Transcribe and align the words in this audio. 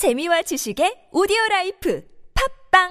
재미와 0.00 0.40
지식의 0.40 1.08
오디오 1.12 1.36
라이프 1.50 2.02
팟빵 2.72 2.88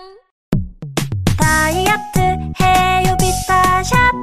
다이어트 1.39 2.19
해요 2.61 3.17
비타샵 3.19 4.13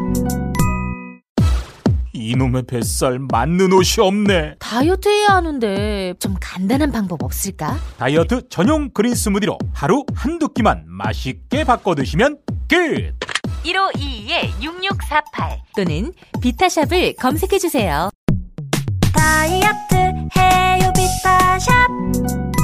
이놈의 2.12 2.62
뱃살 2.68 3.18
맞는 3.18 3.72
옷이 3.72 4.06
없네. 4.06 4.54
다이어트 4.60 5.08
해야 5.08 5.30
하는데 5.30 6.14
좀 6.20 6.36
간단한 6.40 6.92
방법 6.92 7.24
없을까? 7.24 7.76
다이어트 7.98 8.48
전용 8.50 8.90
그린 8.90 9.16
스무디로 9.16 9.58
하루 9.74 10.04
한두 10.14 10.50
끼만 10.50 10.84
맛있게 10.86 11.64
바꿔 11.64 11.96
드시면 11.96 12.38
끝. 12.68 13.16
1522-6648 13.64 15.58
또는 15.74 16.12
비타샵을 16.40 17.16
검색해주세요. 17.16 18.10
다이어트 19.12 19.96
해요 20.36 20.92
비타샵 20.94 22.55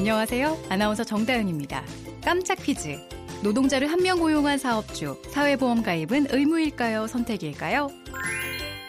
안녕하세요. 0.00 0.56
아나운서 0.70 1.04
정다은입니다. 1.04 1.84
깜짝 2.24 2.54
퀴즈. 2.54 2.98
노동자를 3.42 3.92
한 3.92 4.00
명 4.00 4.18
고용한 4.18 4.56
사업주, 4.56 5.20
사회보험 5.28 5.82
가입은 5.82 6.28
의무일까요? 6.30 7.06
선택일까요? 7.06 7.90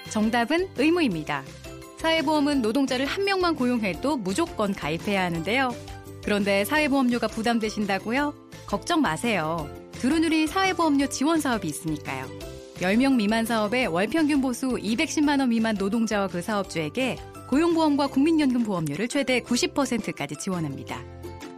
정답은 0.09 0.69
의무입니다. 0.77 1.43
사회보험은 1.97 2.61
노동자를 2.61 3.05
한 3.05 3.25
명만 3.25 3.57
고용해도 3.57 4.15
무조건 4.15 4.73
가입해야 4.73 5.23
하는데요. 5.23 5.75
그런데 6.23 6.63
사회보험료가 6.63 7.27
부담되신다고요? 7.27 8.33
걱정 8.65 9.01
마세요. 9.01 9.69
두루누리 9.99 10.47
사회보험료 10.47 11.07
지원 11.07 11.41
사업이 11.41 11.67
있으니까요. 11.67 12.25
10명 12.77 13.15
미만 13.15 13.45
사업에 13.45 13.85
월 13.85 14.07
평균 14.07 14.39
보수 14.39 14.69
210만 14.77 15.41
원 15.41 15.49
미만 15.49 15.75
노동자와 15.75 16.27
그 16.29 16.41
사업주에게 16.41 17.17
고용보험과 17.51 18.07
국민연금 18.07 18.63
보험료를 18.63 19.09
최대 19.09 19.41
90%까지 19.41 20.37
지원합니다. 20.37 20.97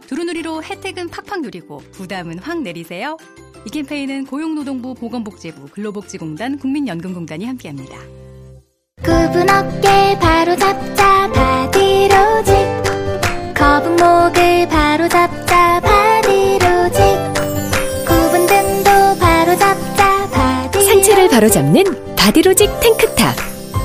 두루누리로 0.08 0.62
혜택은 0.62 1.08
팍팍 1.08 1.40
누리고 1.40 1.78
부담은 1.92 2.40
확 2.40 2.60
내리세요. 2.62 3.16
이 3.64 3.70
캠페인은 3.70 4.26
고용노동부 4.26 4.94
보건복지부 4.94 5.68
근로복지공단 5.68 6.58
국민연금공단이 6.58 7.46
함께합니다. 7.46 7.96
굽은 9.02 9.48
어깨 9.48 10.18
바로 10.18 10.56
잡자 10.56 11.30
바디로직 11.32 12.54
거북목을 13.54 14.68
바로 14.68 15.08
잡자 15.08 15.80
바디로직 15.80 17.00
굽은 18.04 18.46
등도 18.46 19.18
바로 19.20 19.56
잡자 19.56 20.28
바디로직 20.30 20.90
상체를 20.90 21.28
바로 21.30 21.48
잡는 21.48 21.84
바디로직 22.16 22.68
탱크탑. 22.80 23.53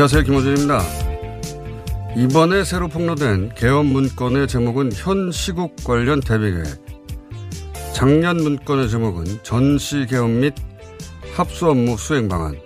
안녕하세요. 0.00 0.22
김호준입니다. 0.22 0.80
이번에 2.16 2.64
새로 2.64 2.88
폭로된 2.88 3.50
개헌 3.54 3.84
문건의 3.84 4.48
제목은 4.48 4.92
현 4.94 5.30
시국 5.30 5.76
관련 5.84 6.20
대비계획. 6.20 6.64
작년 7.92 8.38
문건의 8.38 8.88
제목은 8.88 9.26
전시 9.42 10.06
개헌 10.08 10.40
및 10.40 10.54
합수 11.34 11.68
업무 11.68 11.98
수행 11.98 12.30
방안. 12.30 12.58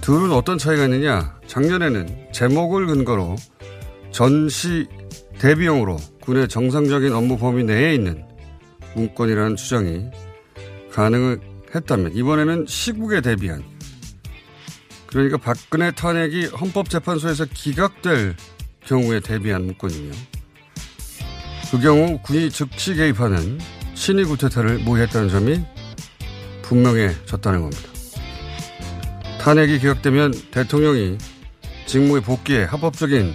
둘은 0.00 0.30
어떤 0.30 0.58
차이가 0.58 0.84
있느냐? 0.84 1.36
작년에는 1.48 2.28
제목을 2.30 2.86
근거로 2.86 3.34
전시 4.12 4.86
대비용으로 5.40 5.96
군의 6.20 6.46
정상적인 6.46 7.12
업무 7.12 7.36
범위 7.36 7.64
내에 7.64 7.96
있는 7.96 8.24
문건이라는 8.94 9.56
주장이 9.56 10.04
가능했다면 10.92 12.12
이번에는 12.14 12.66
시국에 12.68 13.20
대비한 13.20 13.71
그러니까 15.12 15.36
박근혜 15.36 15.90
탄핵이 15.90 16.46
헌법재판소에서 16.46 17.44
기각될 17.52 18.34
경우에 18.86 19.20
대비한 19.20 19.66
문건이며 19.66 20.10
그 21.70 21.78
경우 21.80 22.18
군이 22.22 22.50
즉시 22.50 22.94
개입하는 22.94 23.58
신의 23.94 24.24
구태타를 24.24 24.78
모의했다는 24.78 25.28
점이 25.28 25.64
분명해졌다는 26.62 27.60
겁니다. 27.60 27.82
탄핵이 29.40 29.78
기각되면 29.80 30.32
대통령이 30.50 31.18
직무에 31.86 32.20
복귀해 32.20 32.64
합법적인 32.64 33.34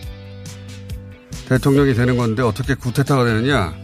대통령이 1.47 1.93
되는 1.93 2.17
건데 2.17 2.41
어떻게 2.41 2.73
구태타가 2.73 3.23
되느냐? 3.23 3.75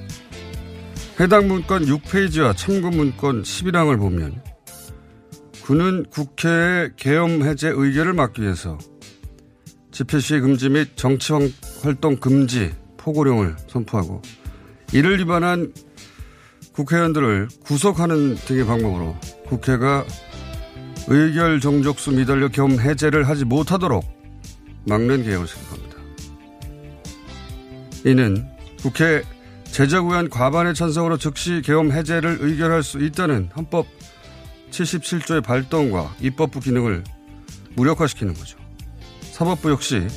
해당 1.20 1.48
문건 1.48 1.86
6페이지와 1.86 2.58
참고 2.58 2.90
문건 2.90 3.44
11항을 3.44 4.00
보면 4.00 4.42
군은 5.64 6.06
국회의 6.10 6.92
계엄 6.98 7.42
해제 7.44 7.70
의결을 7.70 8.12
막기 8.14 8.42
위해서 8.42 8.78
집회 9.92 10.20
시위 10.20 10.42
금지 10.42 10.68
및 10.68 10.98
정치 10.98 11.32
활동 11.82 12.18
금지 12.18 12.74
포고령을 12.98 13.56
선포하고 13.70 14.22
이를 14.92 15.20
위반한 15.20 15.74
국회의원들을 16.74 17.48
구속하는 17.64 18.36
등의 18.36 18.66
방법으로 18.66 19.16
국회가 19.46 20.04
의결 21.08 21.62
종족수 21.62 22.12
미달려 22.12 22.50
겸 22.50 22.72
해제를 22.72 23.30
하지 23.30 23.46
못하도록 23.46 24.04
막는 24.86 25.24
계획을 25.24 25.48
생각합니다. 25.48 25.98
이는 28.06 28.46
국회 28.82 29.24
제적 29.66 30.06
의원 30.08 30.30
과반의 30.30 30.76
찬성으로 30.76 31.18
즉시 31.18 31.62
계엄 31.64 31.94
해제를 31.94 32.40
의결할 32.42 32.84
수 32.84 33.00
있다는 33.00 33.50
헌법 33.56 33.88
77조의 34.74 35.44
발동과 35.44 36.16
입법부 36.20 36.60
기능을 36.60 37.04
무력화시키는 37.76 38.34
거죠. 38.34 38.58
사법부 39.32 39.72
역시 39.72 40.08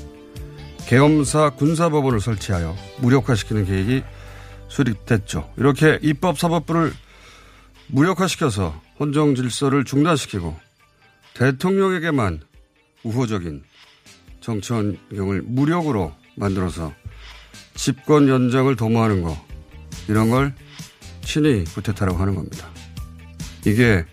계엄사 0.87 1.51
군사법원을 1.51 2.21
설치하여 2.21 2.75
무력화시키는 3.01 3.67
계획이 3.67 4.03
수립됐죠. 4.69 5.53
이렇게 5.57 5.99
입법 6.03 6.39
사법부를 6.39 6.93
무력화시켜서 7.89 8.81
헌정 8.99 9.35
질서를 9.35 9.85
중단시키고 9.85 10.57
대통령에게만 11.35 12.41
우호적인 13.05 13.63
정치 14.41 14.73
환경을 14.73 15.43
무력으로 15.43 16.15
만들어서 16.37 16.93
집권 17.75 18.29
연장을 18.29 18.75
도모하는 18.75 19.23
거 19.23 19.37
이런 20.09 20.31
걸 20.31 20.55
친위 21.23 21.65
구태타라고 21.65 22.19
하는 22.19 22.35
겁니다. 22.35 22.69
이게 23.67 24.05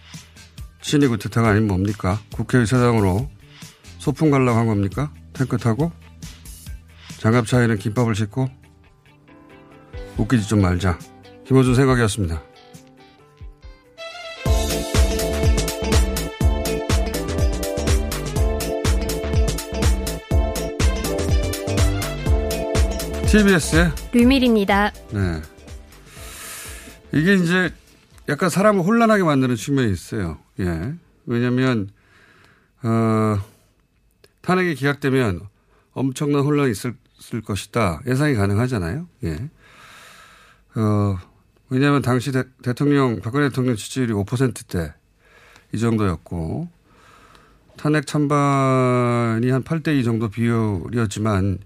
친위 0.84 1.08
구태타가 1.08 1.50
아니면 1.50 1.70
뭡니까? 1.70 2.20
국회의사당으로 2.34 3.30
소풍 4.00 4.30
가려고 4.32 4.60
한 4.60 4.68
겁니까? 4.68 5.12
탱크 5.32 5.58
타고 5.58 5.92
장갑 7.20 7.48
차에는 7.48 7.78
김밥을 7.78 8.14
싣고 8.16 8.50
웃기지 10.18 10.48
좀 10.48 10.62
말자. 10.62 11.00
김호준 11.48 11.74
생각이었습니다. 11.74 12.44
TBS의 23.32 23.92
류밀입니다. 24.12 24.92
네. 25.12 25.42
이게 27.14 27.34
이제 27.36 27.74
약간 28.30 28.50
사람을 28.50 28.84
혼란하게 28.84 29.24
만드는 29.24 29.56
측면이 29.56 29.92
있어요. 29.92 30.40
예. 30.60 30.94
왜냐면, 31.26 31.90
어, 32.84 33.40
탄핵이 34.42 34.76
기각되면 34.76 35.42
엄청난 35.94 36.44
혼란이 36.44 36.72
있을, 36.72 36.96
것이다. 37.46 38.02
예상이 38.06 38.34
가능하잖아요. 38.36 39.08
예. 39.24 39.50
어, 40.76 41.18
왜냐하면 41.70 42.02
당시 42.02 42.32
대, 42.32 42.44
통령 42.74 43.22
박근혜 43.22 43.48
대통령 43.48 43.76
지지율이 43.76 44.12
5%대 44.14 44.94
이 45.72 45.80
정도였고 45.80 46.70
탄핵 47.78 48.06
찬반이 48.06 49.50
한 49.50 49.64
8대 49.64 49.98
2 49.98 50.04
정도 50.04 50.30
비율이었지만 50.30 51.60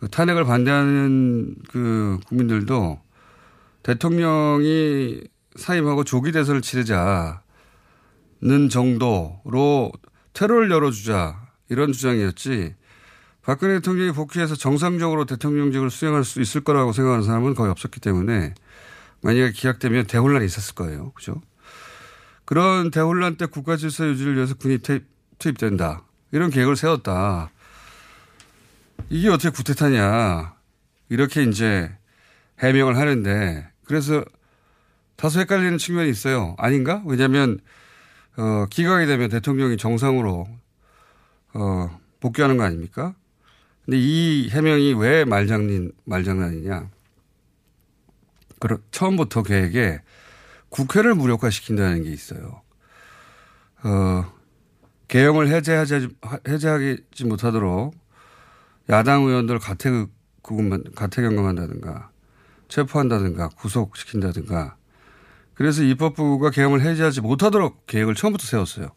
그 0.00 0.08
탄핵을 0.08 0.44
반대하는 0.44 1.54
그 1.68 2.18
국민들도 2.26 3.00
대통령이 3.82 5.22
사임하고 5.58 6.04
조기 6.04 6.32
대선을 6.32 6.62
치르자는 6.62 7.38
정도로 8.70 9.92
테러를 10.32 10.70
열어주자 10.70 11.40
이런 11.68 11.92
주장이었지 11.92 12.74
박근혜 13.42 13.74
대통령이 13.74 14.12
복귀해서 14.12 14.56
정상적으로 14.56 15.24
대통령직을 15.24 15.90
수행할 15.90 16.24
수 16.24 16.40
있을 16.40 16.62
거라고 16.62 16.92
생각하는 16.92 17.24
사람은 17.24 17.54
거의 17.54 17.70
없었기 17.70 18.00
때문에 18.00 18.54
만약에 19.22 19.52
기각되면 19.52 20.06
대혼란이 20.06 20.44
있었을 20.44 20.74
거예요. 20.74 21.12
그죠? 21.12 21.40
그런 22.44 22.90
대혼란 22.90 23.36
때 23.36 23.46
국가 23.46 23.76
질서 23.76 24.06
유지를 24.06 24.34
위해서 24.36 24.54
군이 24.54 24.78
투입, 24.78 25.58
된다 25.58 26.02
이런 26.32 26.50
계획을 26.50 26.76
세웠다. 26.76 27.50
이게 29.10 29.28
어떻게 29.28 29.50
구태타냐. 29.50 30.54
이렇게 31.08 31.42
이제 31.44 31.96
해명을 32.58 32.96
하는데 32.96 33.70
그래서 33.84 34.24
다소 35.16 35.40
헷갈리는 35.40 35.78
측면이 35.78 36.10
있어요. 36.10 36.54
아닌가? 36.58 37.02
왜냐하면 37.06 37.58
어, 38.36 38.66
기각이 38.70 39.06
되면 39.06 39.30
대통령이 39.30 39.76
정상으로 39.76 40.46
어, 41.54 42.00
복귀하는 42.20 42.56
거 42.56 42.64
아닙니까? 42.64 43.14
근데 43.84 43.98
이 43.98 44.48
해명이 44.50 44.94
왜 44.94 45.24
말장난, 45.24 45.92
말장난이냐. 46.04 46.90
그럼 48.58 48.82
처음부터 48.90 49.42
계획에 49.42 50.02
국회를 50.68 51.14
무력화시킨다는 51.14 52.02
게 52.02 52.10
있어요. 52.10 52.62
어, 53.84 54.32
개혁을 55.08 55.48
해제하지, 55.48 56.08
해제하지 56.48 57.24
못하도록 57.24 57.94
야당 58.90 59.22
의원들 59.22 59.58
가택, 59.60 60.08
구금만, 60.42 60.82
가택 60.94 61.24
연금한다든가 61.24 62.10
체포한다든가 62.68 63.48
구속시킨다든가 63.50 64.76
그래서 65.56 65.82
입법부가 65.82 66.50
개혁을 66.50 66.82
해제하지 66.82 67.22
못하도록 67.22 67.86
계획을 67.86 68.14
처음부터 68.14 68.46
세웠어요. 68.46 68.90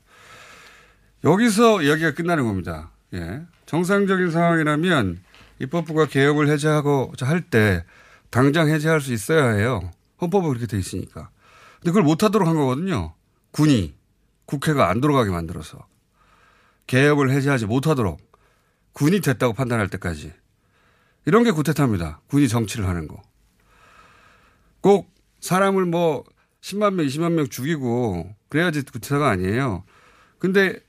여기서 1.23 1.81
이야기가 1.81 2.13
끝나는 2.13 2.45
겁니다. 2.45 2.91
예. 3.13 3.41
정상적인 3.65 4.29
상황이라면 4.29 5.21
입법부가 5.59 6.05
개혁을 6.05 6.49
해제하고 6.49 7.13
할때 7.21 7.83
당장 8.29 8.69
해제할 8.69 9.01
수 9.01 9.13
있어야 9.13 9.51
해요. 9.51 9.89
헌법에 10.21 10.47
그렇게 10.47 10.67
돼 10.67 10.77
있으니까. 10.77 11.29
근데 11.77 11.91
그걸 11.91 12.03
못하도록 12.03 12.47
한 12.47 12.55
거거든요. 12.55 13.13
군이 13.51 13.95
국회가 14.45 14.89
안 14.89 14.99
들어가게 14.99 15.31
만들어서 15.31 15.87
개혁을 16.87 17.31
해제하지 17.31 17.67
못하도록 17.67 18.19
군이 18.93 19.21
됐다고 19.21 19.53
판단할 19.53 19.87
때까지 19.87 20.33
이런 21.25 21.43
게 21.43 21.51
구태타입니다. 21.51 22.21
군이 22.27 22.49
정치를 22.49 22.87
하는 22.87 23.07
거. 23.07 23.21
꼭 24.81 25.13
사람을 25.39 25.85
뭐 25.85 26.25
10만 26.61 26.93
명, 26.95 27.05
20만 27.05 27.31
명 27.33 27.47
죽이고 27.47 28.35
그래야지 28.49 28.83
구태타가 28.83 29.29
아니에요. 29.29 29.83
근데 30.39 30.79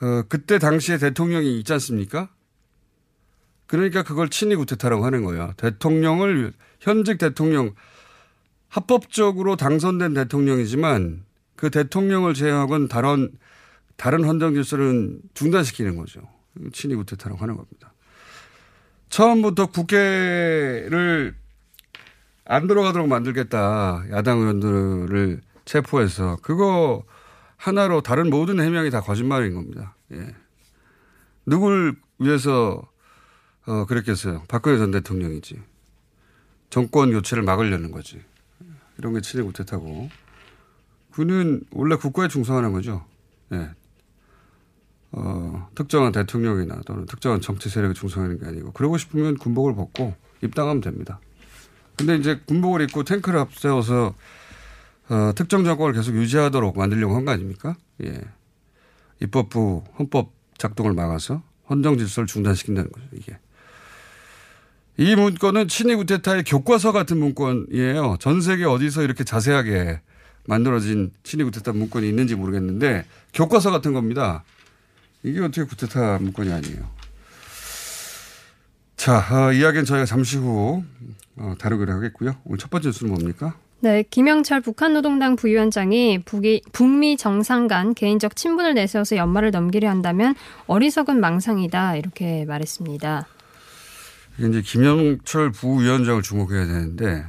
어, 0.00 0.22
그때 0.28 0.58
당시에 0.58 0.98
대통령이 0.98 1.58
있지 1.58 1.72
않습니까? 1.72 2.28
그러니까 3.66 4.02
그걸 4.02 4.28
친위 4.28 4.56
구태타라고 4.56 5.04
하는 5.04 5.24
거예요. 5.24 5.54
대통령을 5.56 6.52
현직 6.80 7.18
대통령 7.18 7.74
합법적으로 8.68 9.56
당선된 9.56 10.14
대통령이지만 10.14 11.24
그 11.56 11.70
대통령을 11.70 12.34
제외하고는 12.34 12.88
다른 12.88 13.30
다른 13.96 14.24
헌정 14.24 14.54
질서는 14.54 15.20
중단시키는 15.34 15.96
거죠. 15.96 16.20
친위 16.72 16.96
구태타라고 16.96 17.40
하는 17.40 17.56
겁니다. 17.56 17.94
처음부터 19.08 19.66
국회를 19.66 21.34
안 22.44 22.66
들어가도록 22.66 23.08
만들겠다. 23.08 24.04
야당 24.10 24.40
의원들을 24.40 25.40
체포해서 25.64 26.38
그거 26.42 27.04
하나로 27.56 28.00
다른 28.00 28.30
모든 28.30 28.60
해명이 28.60 28.90
다 28.90 29.00
거짓말인 29.00 29.54
겁니다. 29.54 29.94
예. 30.12 30.34
누굴 31.46 31.96
위해서 32.18 32.82
어, 33.66 33.86
그랬겠어요. 33.86 34.42
박근혜 34.48 34.78
전 34.78 34.90
대통령이지. 34.90 35.62
정권 36.70 37.12
교체를 37.12 37.44
막으려는 37.44 37.92
거지. 37.92 38.20
이런 38.98 39.14
게 39.14 39.20
친해 39.20 39.44
못했다고. 39.44 40.10
그는 41.12 41.62
원래 41.70 41.94
국가에 41.96 42.26
충성하는 42.26 42.72
거죠. 42.72 43.04
예. 43.52 43.70
어, 45.12 45.68
특정한 45.74 46.10
대통령이나 46.10 46.80
또는 46.86 47.06
특정한 47.06 47.40
정치 47.40 47.68
세력에 47.68 47.92
충성하는 47.92 48.40
게 48.40 48.46
아니고 48.46 48.72
그러고 48.72 48.96
싶으면 48.96 49.36
군복을 49.36 49.74
벗고 49.74 50.14
입당하면 50.42 50.80
됩니다. 50.80 51.20
근데 51.96 52.16
이제 52.16 52.40
군복을 52.46 52.82
입고 52.82 53.04
탱크를 53.04 53.38
앞세워서 53.40 54.14
어, 55.08 55.32
특정 55.34 55.64
정권을 55.64 55.94
계속 55.94 56.14
유지하도록 56.14 56.76
만들려고 56.76 57.14
한 57.16 57.24
거 57.24 57.32
아닙니까? 57.32 57.76
예. 58.04 58.20
입법부 59.20 59.84
헌법 59.98 60.32
작동을 60.58 60.92
막아서 60.94 61.42
헌정 61.68 61.98
질서를 61.98 62.26
중단시킨다는 62.26 62.90
거죠, 62.90 63.06
이게. 63.12 63.38
이 64.96 65.14
문건은 65.14 65.68
친위 65.68 65.94
구테타의 65.94 66.44
교과서 66.44 66.92
같은 66.92 67.18
문건이에요. 67.18 68.16
전 68.20 68.40
세계 68.40 68.64
어디서 68.64 69.02
이렇게 69.02 69.24
자세하게 69.24 70.00
만들어진 70.46 71.12
친위 71.22 71.44
구테타 71.44 71.72
문건이 71.72 72.08
있는지 72.08 72.34
모르겠는데 72.34 73.04
교과서 73.32 73.70
같은 73.70 73.92
겁니다. 73.92 74.44
이게 75.22 75.40
어떻게 75.40 75.62
구테타 75.64 76.18
문건이 76.18 76.52
아니에요. 76.52 76.90
자, 79.02 79.18
어, 79.32 79.52
이야기는 79.52 79.84
저희가 79.84 80.04
잠시 80.04 80.36
후 80.36 80.84
어, 81.34 81.54
다루기로 81.58 81.92
하겠고요. 81.92 82.36
오늘 82.44 82.56
첫 82.56 82.70
번째 82.70 82.90
뉴스는 82.90 83.12
뭡니까? 83.12 83.56
네, 83.80 84.04
김영철 84.08 84.60
북한 84.60 84.92
노동당 84.92 85.34
부위원장이 85.34 86.22
북이, 86.24 86.62
북미 86.70 87.16
정상 87.16 87.66
간 87.66 87.94
개인적 87.94 88.36
친분을 88.36 88.74
내세워서 88.74 89.16
연말을 89.16 89.50
넘기려 89.50 89.90
한다면 89.90 90.36
어리석은 90.68 91.18
망상이다 91.18 91.96
이렇게 91.96 92.44
말했습니다. 92.44 93.26
이제 94.38 94.62
김영철 94.62 95.50
부위원장을 95.50 96.22
주목해야 96.22 96.64
되는데 96.66 97.26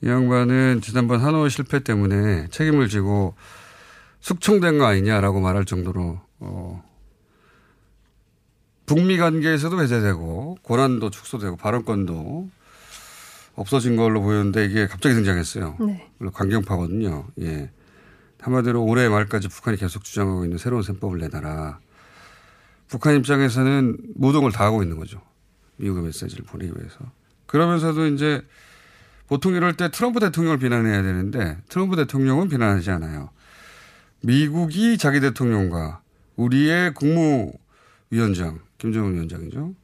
이 0.00 0.08
양반은 0.08 0.80
지난번 0.80 1.20
하노이 1.20 1.50
실패 1.50 1.80
때문에 1.80 2.48
책임을 2.48 2.88
지고 2.88 3.34
숙청된 4.20 4.78
거 4.78 4.86
아니냐라고 4.86 5.40
말할 5.40 5.66
정도로 5.66 6.18
어, 6.40 6.82
북미 8.86 9.16
관계에서도 9.16 9.82
해제되고 9.82 10.58
고난도 10.62 11.10
축소되고 11.10 11.56
발언권도 11.56 12.50
없어진 13.54 13.96
걸로 13.96 14.20
보였는데 14.20 14.66
이게 14.66 14.86
갑자기 14.86 15.14
등장했어요. 15.14 15.76
네. 15.80 16.10
강경파거든요. 16.32 17.26
예. 17.40 17.70
한마디로 18.40 18.84
올해 18.84 19.08
말까지 19.08 19.48
북한이 19.48 19.78
계속 19.78 20.04
주장하고 20.04 20.44
있는 20.44 20.58
새로운 20.58 20.82
셈법을 20.82 21.18
내놔라. 21.18 21.78
북한 22.88 23.16
입장에서는 23.16 23.96
모든 24.16 24.40
걸 24.42 24.52
다 24.52 24.64
하고 24.64 24.82
있는 24.82 24.98
거죠. 24.98 25.20
미국의 25.76 26.04
메시지를 26.04 26.44
보내기 26.44 26.72
위해서. 26.76 26.98
그러면서도 27.46 28.06
이제 28.08 28.42
보통 29.28 29.54
이럴 29.54 29.74
때 29.76 29.90
트럼프 29.90 30.20
대통령을 30.20 30.58
비난해야 30.58 31.02
되는데 31.02 31.56
트럼프 31.68 31.96
대통령은 31.96 32.48
비난하지 32.50 32.90
않아요. 32.90 33.30
미국이 34.20 34.98
자기 34.98 35.20
대통령과 35.20 36.02
우리의 36.36 36.92
국무위원장, 36.94 38.58
김정은 38.84 39.14
위원장이죠. 39.14 39.74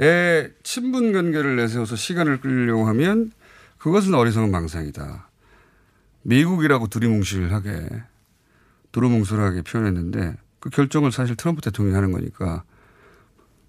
에 0.00 0.50
친분 0.62 1.12
관계를 1.12 1.56
내세워서 1.56 1.96
시간을 1.96 2.40
끌려고 2.40 2.86
하면 2.86 3.32
그것은 3.78 4.14
어리석은 4.14 4.52
망상이다. 4.52 5.28
미국이라고 6.22 6.86
두리뭉실하게 6.86 7.88
두루뭉술하게 8.92 9.62
표현했는데 9.62 10.36
그 10.60 10.70
결정을 10.70 11.10
사실 11.10 11.34
트럼프 11.34 11.60
대통령이 11.60 11.96
하는 11.96 12.12
거니까 12.12 12.62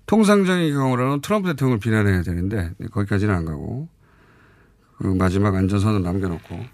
통상적인 0.06 0.74
경우라는 0.74 1.22
트럼프 1.22 1.50
대통령을 1.50 1.80
비난해야 1.80 2.22
되는데 2.22 2.72
거기까지는 2.92 3.34
안 3.34 3.46
가고 3.46 3.90
그 4.98 5.08
마지막 5.08 5.56
안전선을 5.56 6.04
남겨놓고 6.04 6.66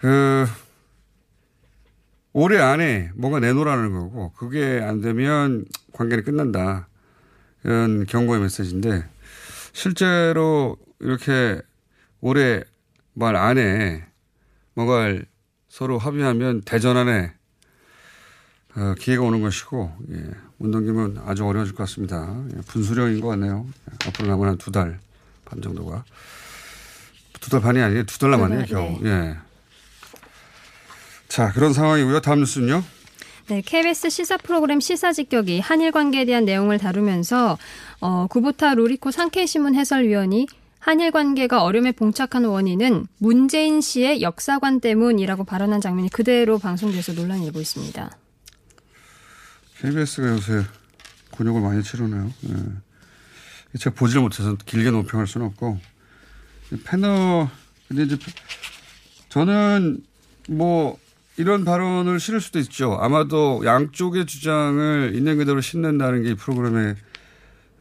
그 0.00 0.46
올해 2.32 2.58
안에 2.58 3.10
뭔가 3.14 3.40
내놓으라는 3.40 3.92
거고 3.92 4.32
그게 4.32 4.80
안 4.82 5.00
되면 5.00 5.64
관계는 5.92 6.24
끝난다. 6.24 6.88
이런 7.64 8.06
경고의 8.06 8.40
메시지인데 8.40 9.04
실제로 9.72 10.76
이렇게 11.00 11.60
올해 12.20 12.62
말 13.12 13.36
안에 13.36 14.04
뭔가를 14.74 15.26
서로 15.68 15.98
합의하면 15.98 16.62
대전 16.62 16.96
안에 16.96 17.32
어, 18.76 18.94
기회가 18.98 19.22
오는 19.24 19.40
것이고 19.42 19.92
예, 20.12 20.30
운동기면 20.58 21.22
아주 21.26 21.44
어려워질 21.44 21.74
것 21.74 21.84
같습니다. 21.84 22.34
예, 22.56 22.60
분수령인 22.62 23.20
것 23.20 23.28
같네요. 23.28 23.66
예, 23.90 24.08
앞으로 24.08 24.28
남은 24.28 24.48
한 24.48 24.56
두 24.58 24.70
달 24.70 24.98
반 25.44 25.60
정도가 25.60 26.04
두 27.40 27.50
달 27.50 27.60
반이 27.60 27.80
아니에요. 27.82 28.04
두 28.04 28.18
달 28.18 28.30
남았네요. 28.30 28.64
겨우. 28.66 28.98
예. 29.04 29.36
자 31.28 31.52
그런 31.52 31.72
상황이고요. 31.72 32.20
다음 32.20 32.40
뉴스는요. 32.40 32.82
네, 33.50 33.62
KBS 33.62 34.10
시사 34.10 34.36
프로그램 34.36 34.78
시사직격이 34.78 35.58
한일 35.58 35.90
관계에 35.90 36.24
대한 36.24 36.44
내용을 36.44 36.78
다루면서 36.78 37.58
어, 37.98 38.28
구보타 38.28 38.74
루리코 38.74 39.10
상케이 39.10 39.48
신문 39.48 39.74
해설위원이 39.74 40.46
한일 40.78 41.10
관계가 41.10 41.64
어려움에 41.64 41.90
봉착한 41.90 42.44
원인은 42.44 43.08
문재인 43.18 43.80
씨의 43.80 44.22
역사관 44.22 44.78
때문이라고 44.80 45.42
발언한 45.42 45.80
장면이 45.80 46.10
그대로 46.10 46.60
방송돼서 46.60 47.12
논란이 47.12 47.44
일고 47.46 47.60
있습니다. 47.60 48.16
KBS가 49.80 50.28
요새 50.28 50.64
곤욕을 51.32 51.60
많이 51.60 51.82
치르네요. 51.82 52.32
예. 52.50 53.78
제가 53.78 53.96
보지를 53.96 54.22
못해서 54.22 54.54
길게 54.64 54.92
논평할 54.92 55.26
수는 55.26 55.48
없고 55.48 55.80
패널 56.84 57.48
근데 57.88 58.04
이제 58.04 58.16
저는 59.28 60.04
뭐 60.50 60.96
이런 61.40 61.64
발언을 61.64 62.20
실을 62.20 62.38
수도 62.42 62.58
있죠. 62.58 62.98
아마도 63.00 63.62
양쪽의 63.64 64.26
주장을 64.26 65.12
있는 65.14 65.38
그대로 65.38 65.62
신는다는 65.62 66.22
게 66.22 66.30
이 66.32 66.34
프로그램의 66.34 66.96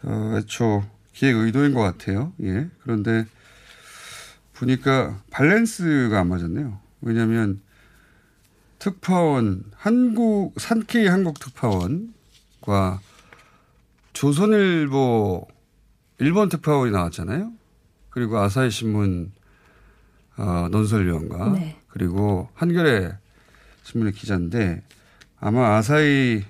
어, 0.04 0.36
애초 0.38 0.86
기획 1.12 1.36
의도인 1.36 1.74
것 1.74 1.82
같아요. 1.82 2.32
예. 2.42 2.70
그런데 2.82 3.26
보니까 4.54 5.22
밸런스가 5.32 6.20
안 6.22 6.30
맞았네요. 6.30 6.80
왜냐하면 7.02 7.60
특파원 8.80 9.66
한국 9.76 10.54
산케이 10.58 11.08
한국 11.08 11.38
특파원과 11.40 13.02
조선일보 14.14 15.48
일본 16.20 16.48
특파원이 16.48 16.92
나왔잖아요. 16.94 17.52
그리고 18.10 18.38
아사히 18.38 18.72
신문 18.72 19.34
어, 20.38 20.70
논설위원과 20.72 21.50
네. 21.52 21.78
그리고 21.90 22.48
한겨레 22.54 23.18
신문의 23.84 24.14
기자인데 24.14 24.84
아마 25.40 25.76
아사히 25.76 26.44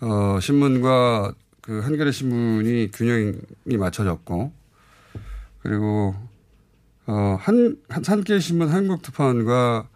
어, 0.00 0.38
신문과 0.40 1.34
그 1.60 1.80
한겨레 1.80 2.12
신문이 2.12 2.90
균형이 2.92 3.76
맞춰졌고 3.76 4.52
그리고 5.60 6.14
어, 7.06 7.36
한, 7.40 7.76
한 7.88 8.04
산케이 8.04 8.40
신문 8.40 8.68
한국 8.68 9.02
특파원과 9.02 9.88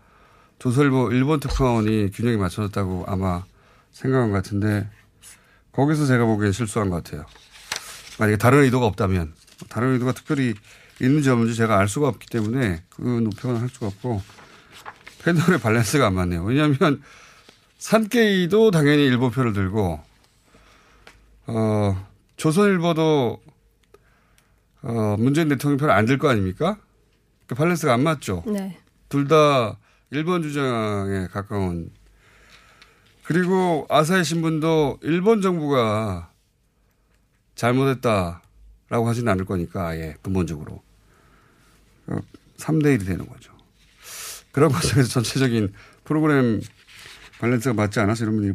조선일보 0.58 1.12
일본 1.12 1.40
특파원이 1.40 2.10
균형이 2.10 2.36
맞춰졌다고 2.36 3.04
아마 3.06 3.44
생각한 3.92 4.30
것 4.30 4.36
같은데 4.36 4.88
거기서 5.72 6.06
제가 6.06 6.24
보기엔 6.24 6.52
실수한 6.52 6.90
것 6.90 7.02
같아요. 7.02 7.24
만약에 8.18 8.36
다른 8.36 8.60
의도가 8.60 8.86
없다면 8.86 9.32
다른 9.68 9.92
의도가 9.92 10.12
특별히 10.12 10.54
있는지 11.00 11.30
없는지 11.30 11.54
제가 11.54 11.78
알 11.78 11.88
수가 11.88 12.08
없기 12.08 12.28
때문에 12.28 12.82
그 12.90 13.00
논평은 13.02 13.60
할 13.60 13.68
수가 13.68 13.86
없고 13.86 14.22
패널의 15.24 15.60
밸런스가 15.60 16.06
안 16.08 16.14
맞네요. 16.14 16.44
왜냐하면 16.44 17.02
산케이도 17.78 18.70
당연히 18.70 19.04
일본 19.06 19.30
표를 19.30 19.52
들고 19.52 20.00
어, 21.46 22.06
조선일보도 22.36 23.40
어, 24.82 25.16
문재인 25.18 25.48
대통령 25.48 25.78
표를 25.78 25.94
안 25.94 26.06
들 26.06 26.18
거 26.18 26.28
아닙니까? 26.28 26.76
그 27.46 27.54
밸런스가 27.54 27.92
안 27.94 28.02
맞죠. 28.02 28.42
네. 28.46 28.78
둘 29.08 29.28
다 29.28 29.78
일본 30.10 30.42
주장에 30.42 31.26
가까운 31.28 31.90
그리고 33.24 33.86
아사히 33.88 34.24
신문도 34.24 34.98
일본 35.02 35.40
정부가 35.42 36.30
잘못했다라고 37.54 39.08
하지는 39.08 39.30
않을 39.32 39.44
거니까 39.44 39.86
아예 39.88 40.16
근본적으로 40.22 40.82
3대 42.58 42.98
1이 42.98 43.06
되는 43.06 43.26
거죠. 43.28 43.51
그런 44.52 44.70
과정에서 44.72 45.08
전체적인 45.08 45.72
프로그램 46.04 46.60
밸런스가 47.40 47.74
맞지 47.74 47.98
않아서 48.00 48.24
이런 48.24 48.42
일이 48.42 48.52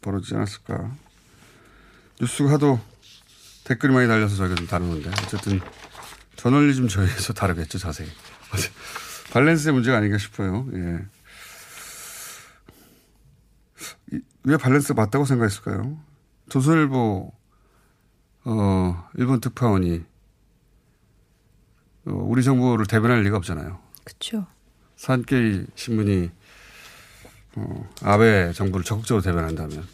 벌어지지 0.00 0.34
않았을까. 0.34 0.96
뉴스가 2.20 2.52
하도 2.52 2.80
댓글이 3.64 3.92
많이 3.92 4.08
달려서 4.08 4.36
저희가 4.36 4.54
좀 4.56 4.66
다루는데 4.66 5.08
어쨌든 5.10 5.60
저널리즘 6.36 6.88
저희에서 6.88 7.32
다르겠죠 7.34 7.78
자세히. 7.78 8.08
밸런스의 9.32 9.72
문제가 9.74 9.98
아닌가 9.98 10.18
싶어요. 10.18 10.66
예. 10.74 10.98
왜 14.44 14.56
밸런스가 14.56 14.94
맞다고 15.00 15.24
생각했을까요? 15.24 15.98
조선일보 16.48 17.32
어, 18.46 19.08
일본 19.14 19.40
특파원이 19.40 20.04
어, 22.06 22.12
우리 22.12 22.42
정부를 22.42 22.86
대변할 22.86 23.22
리가 23.22 23.36
없잖아요. 23.38 23.78
그렇죠. 24.04 24.46
산케이 25.04 25.66
신문이 25.74 26.30
어, 27.56 27.90
아베 28.02 28.52
정부를 28.54 28.84
적극적으로 28.84 29.22
대변한다면 29.22 29.86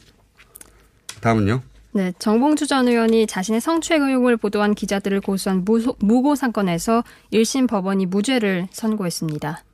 다음은요. 1.21 1.63
네, 1.93 2.13
정봉주 2.21 2.69
전 2.69 2.87
의원이 2.87 3.27
자신의 3.27 3.61
성추행 3.61 4.05
의혹을 4.05 4.37
보도한 4.37 4.77
기자들을 4.77 5.21
고소한 5.21 5.65
무소, 5.65 5.97
무고 5.99 6.37
사건에서 6.37 7.03
1심 7.33 7.69
법원이 7.69 8.07
무죄를 8.07 8.69
선고했습니다. 8.71 9.65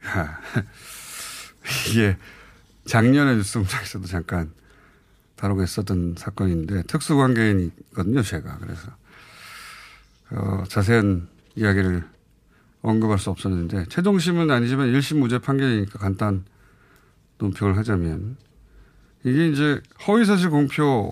이게 1.90 2.16
작년에 2.86 3.34
뉴스공장에서도 3.34 4.06
잠깐 4.06 4.52
다루고 5.34 5.64
있었던 5.64 6.14
사건인데 6.16 6.84
특수관계인이거든요, 6.84 8.22
제가. 8.22 8.58
그래서 8.58 8.88
어, 10.30 10.62
자세한 10.68 11.28
이야기를 11.56 12.04
언급할 12.82 13.18
수 13.18 13.30
없었는데 13.30 13.86
최종심은 13.88 14.50
아니지만 14.50 14.92
1심 14.92 15.18
무죄 15.18 15.38
판결이니까 15.38 15.98
간단 15.98 16.44
논평을 17.38 17.76
하자면 17.76 18.36
이게 19.24 19.48
이제 19.48 19.80
허위사실 20.06 20.50
공표에 20.50 21.10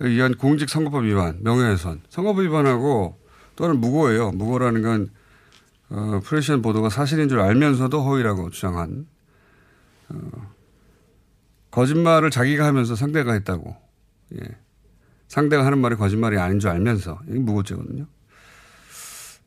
의한 0.00 0.34
공직선거법 0.34 1.04
위반, 1.04 1.38
명예훼손, 1.42 2.00
선거법 2.08 2.44
위반하고 2.44 3.18
또는 3.54 3.78
무고예요. 3.78 4.32
무고라는 4.32 4.82
건 4.82 5.10
어, 5.90 6.20
프레시안 6.24 6.62
보도가 6.62 6.88
사실인 6.88 7.28
줄 7.28 7.40
알면서도 7.40 8.02
허위라고 8.02 8.50
주장한 8.50 9.06
어, 10.08 10.14
거짓말을 11.70 12.30
자기가 12.30 12.64
하면서 12.64 12.94
상대가 12.94 13.32
했다고. 13.32 13.76
예. 14.40 14.56
상대가 15.28 15.66
하는 15.66 15.78
말이 15.78 15.96
거짓말이 15.96 16.38
아닌 16.38 16.58
줄 16.58 16.70
알면서 16.70 17.20
이게 17.28 17.38
무고죄거든요. 17.38 18.06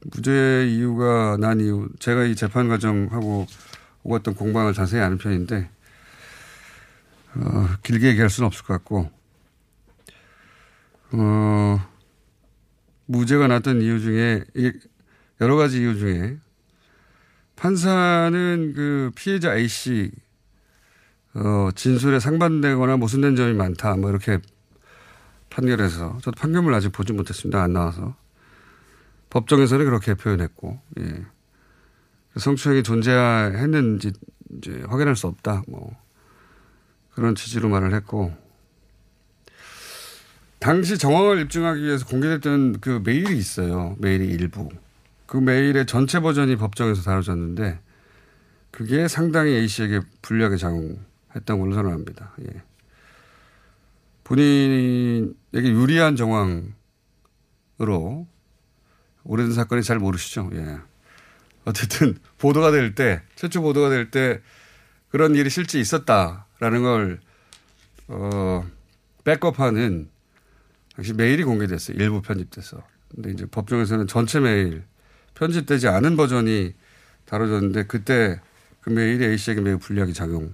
무죄 0.05 0.67
이유가 0.69 1.37
난 1.39 1.59
이유 1.59 1.89
제가 1.99 2.25
이 2.25 2.35
재판 2.35 2.67
과정하고 2.67 3.47
오갔던 4.03 4.35
공방을 4.35 4.73
자세히 4.73 5.01
아는 5.01 5.17
편인데 5.17 5.69
어, 7.35 7.67
길게 7.83 8.09
얘기할 8.09 8.29
수는 8.29 8.47
없을 8.47 8.65
것 8.65 8.73
같고 8.73 9.09
어, 11.13 11.79
무죄가 13.05 13.47
났던 13.47 13.81
이유 13.81 13.99
중에 13.99 14.43
여러 15.41 15.55
가지 15.55 15.79
이유 15.79 15.97
중에 15.97 16.37
판사는 17.55 18.73
그 18.75 19.11
피해자 19.15 19.55
A 19.55 19.67
씨 19.67 20.11
어, 21.33 21.69
진술에 21.75 22.19
상반되거나 22.19 22.97
모순된 22.97 23.35
점이 23.35 23.53
많다 23.53 23.95
뭐 23.95 24.09
이렇게 24.09 24.39
판결해서 25.49 26.17
저도 26.21 26.39
판결을 26.39 26.73
아직 26.73 26.91
보지 26.91 27.13
못했습니다 27.13 27.61
안 27.61 27.73
나와서 27.73 28.15
법정에서는 29.33 29.85
그렇게 29.85 30.13
표현했고 30.13 30.79
예. 30.99 31.25
성추행이 32.37 32.83
존재했는지 32.83 34.13
이제 34.57 34.83
확인할 34.87 35.15
수 35.15 35.25
없다 35.27 35.63
뭐 35.67 35.95
그런 37.15 37.33
취지로 37.33 37.67
말을 37.69 37.95
했고 37.95 38.31
당시 40.59 40.99
정황을 40.99 41.41
입증하기 41.41 41.83
위해서 41.83 42.05
공개됐던 42.05 42.79
그 42.79 43.01
메일이 43.03 43.37
있어요. 43.37 43.97
메일이 43.99 44.27
일부. 44.27 44.69
그 45.25 45.37
메일의 45.37 45.87
전체 45.87 46.19
버전이 46.21 46.55
법정에서 46.55 47.01
다뤄졌는데 47.01 47.79
그게 48.71 49.07
상당히 49.07 49.55
A 49.55 49.67
씨에게 49.67 49.99
불리하게 50.21 50.57
작용했던 50.57 51.59
걸로 51.59 51.73
선언합니다. 51.73 52.33
예. 52.43 52.61
본인에게 54.23 55.33
유리한 55.53 56.15
정황으로 56.15 56.73
오래된 59.23 59.53
사건이 59.53 59.83
잘 59.83 59.99
모르시죠. 59.99 60.49
예. 60.53 60.77
어쨌든 61.65 62.17
보도가 62.37 62.71
될 62.71 62.93
때, 62.95 63.21
최초 63.35 63.61
보도가 63.61 63.89
될 63.89 64.11
때 64.11 64.41
그런 65.09 65.35
일이 65.35 65.49
실제 65.49 65.79
있었다라는 65.79 66.83
걸, 66.83 67.19
어, 68.07 68.65
백업하는 69.23 70.09
당시 70.95 71.13
메일이 71.13 71.43
공개됐어요. 71.43 71.97
일부 71.97 72.21
편집돼서. 72.21 72.83
근데 73.13 73.31
이제 73.31 73.45
법정에서는 73.45 74.07
전체 74.07 74.39
메일 74.39 74.83
편집되지 75.35 75.87
않은 75.87 76.17
버전이 76.17 76.73
다뤄졌는데 77.25 77.85
그때 77.85 78.39
그 78.81 78.89
메일이 78.89 79.25
A 79.25 79.37
씨에게 79.37 79.61
매우 79.61 79.77
불리하게 79.77 80.13
작용한 80.13 80.53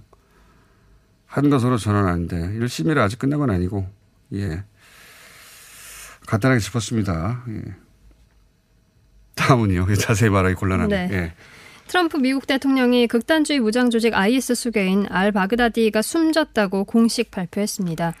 것으로 1.50 1.76
전환하는데 1.78 2.58
1심이라 2.58 2.98
아직 2.98 3.18
끝난 3.18 3.40
건 3.40 3.50
아니고 3.50 3.88
예 4.34 4.64
간단하게 6.26 6.60
짚었습니다. 6.60 7.44
예. 7.48 7.62
다음은요. 9.40 9.94
자세히 9.96 10.30
말하기 10.30 10.54
곤란하네. 10.54 11.06
네. 11.06 11.14
예. 11.14 11.32
트럼프 11.88 12.18
미국 12.18 12.46
대통령이 12.46 13.08
극단주의 13.08 13.58
무장 13.58 13.90
조직 13.90 14.14
IS 14.14 14.54
수괴인 14.54 15.06
알 15.10 15.32
바그다디가 15.32 16.02
숨졌다고 16.02 16.84
공식 16.84 17.30
발표했습니다. 17.32 18.14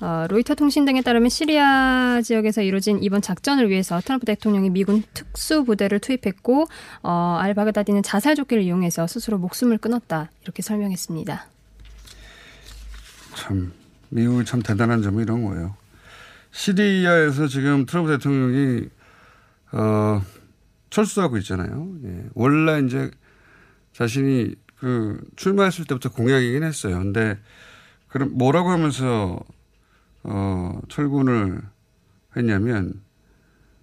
어, 0.00 0.26
로이터 0.28 0.54
통신 0.54 0.84
등에 0.84 1.02
따르면 1.02 1.28
시리아 1.28 2.20
지역에서 2.22 2.62
이루어진 2.62 3.02
이번 3.02 3.20
작전을 3.20 3.68
위해서 3.70 4.00
트럼프 4.00 4.26
대통령이 4.26 4.70
미군 4.70 5.02
특수부대를 5.14 5.98
투입했고 5.98 6.68
어, 7.02 7.38
알 7.40 7.54
바그다디는 7.54 8.04
자살 8.04 8.36
조끼를 8.36 8.62
이용해서 8.62 9.08
스스로 9.08 9.38
목숨을 9.38 9.78
끊었다 9.78 10.30
이렇게 10.44 10.62
설명했습니다. 10.62 11.46
참 13.34 13.72
미국이 14.10 14.44
참 14.44 14.62
대단한 14.62 15.02
점은 15.02 15.24
이런 15.24 15.44
거예요. 15.44 15.74
시리아에서 16.52 17.48
지금 17.48 17.84
트럼프 17.84 18.12
대통령이 18.12 18.88
어, 19.72 20.22
철수하고 20.90 21.36
있잖아요. 21.38 21.94
예. 22.04 22.24
원래 22.34 22.80
이제 22.80 23.10
자신이 23.92 24.54
그 24.78 25.20
출마했을 25.36 25.84
때부터 25.84 26.10
공약이긴 26.10 26.62
했어요. 26.62 26.98
근데 26.98 27.38
그럼 28.08 28.30
뭐라고 28.32 28.70
하면서 28.70 29.40
어, 30.22 30.80
철군을 30.88 31.62
했냐면 32.36 33.00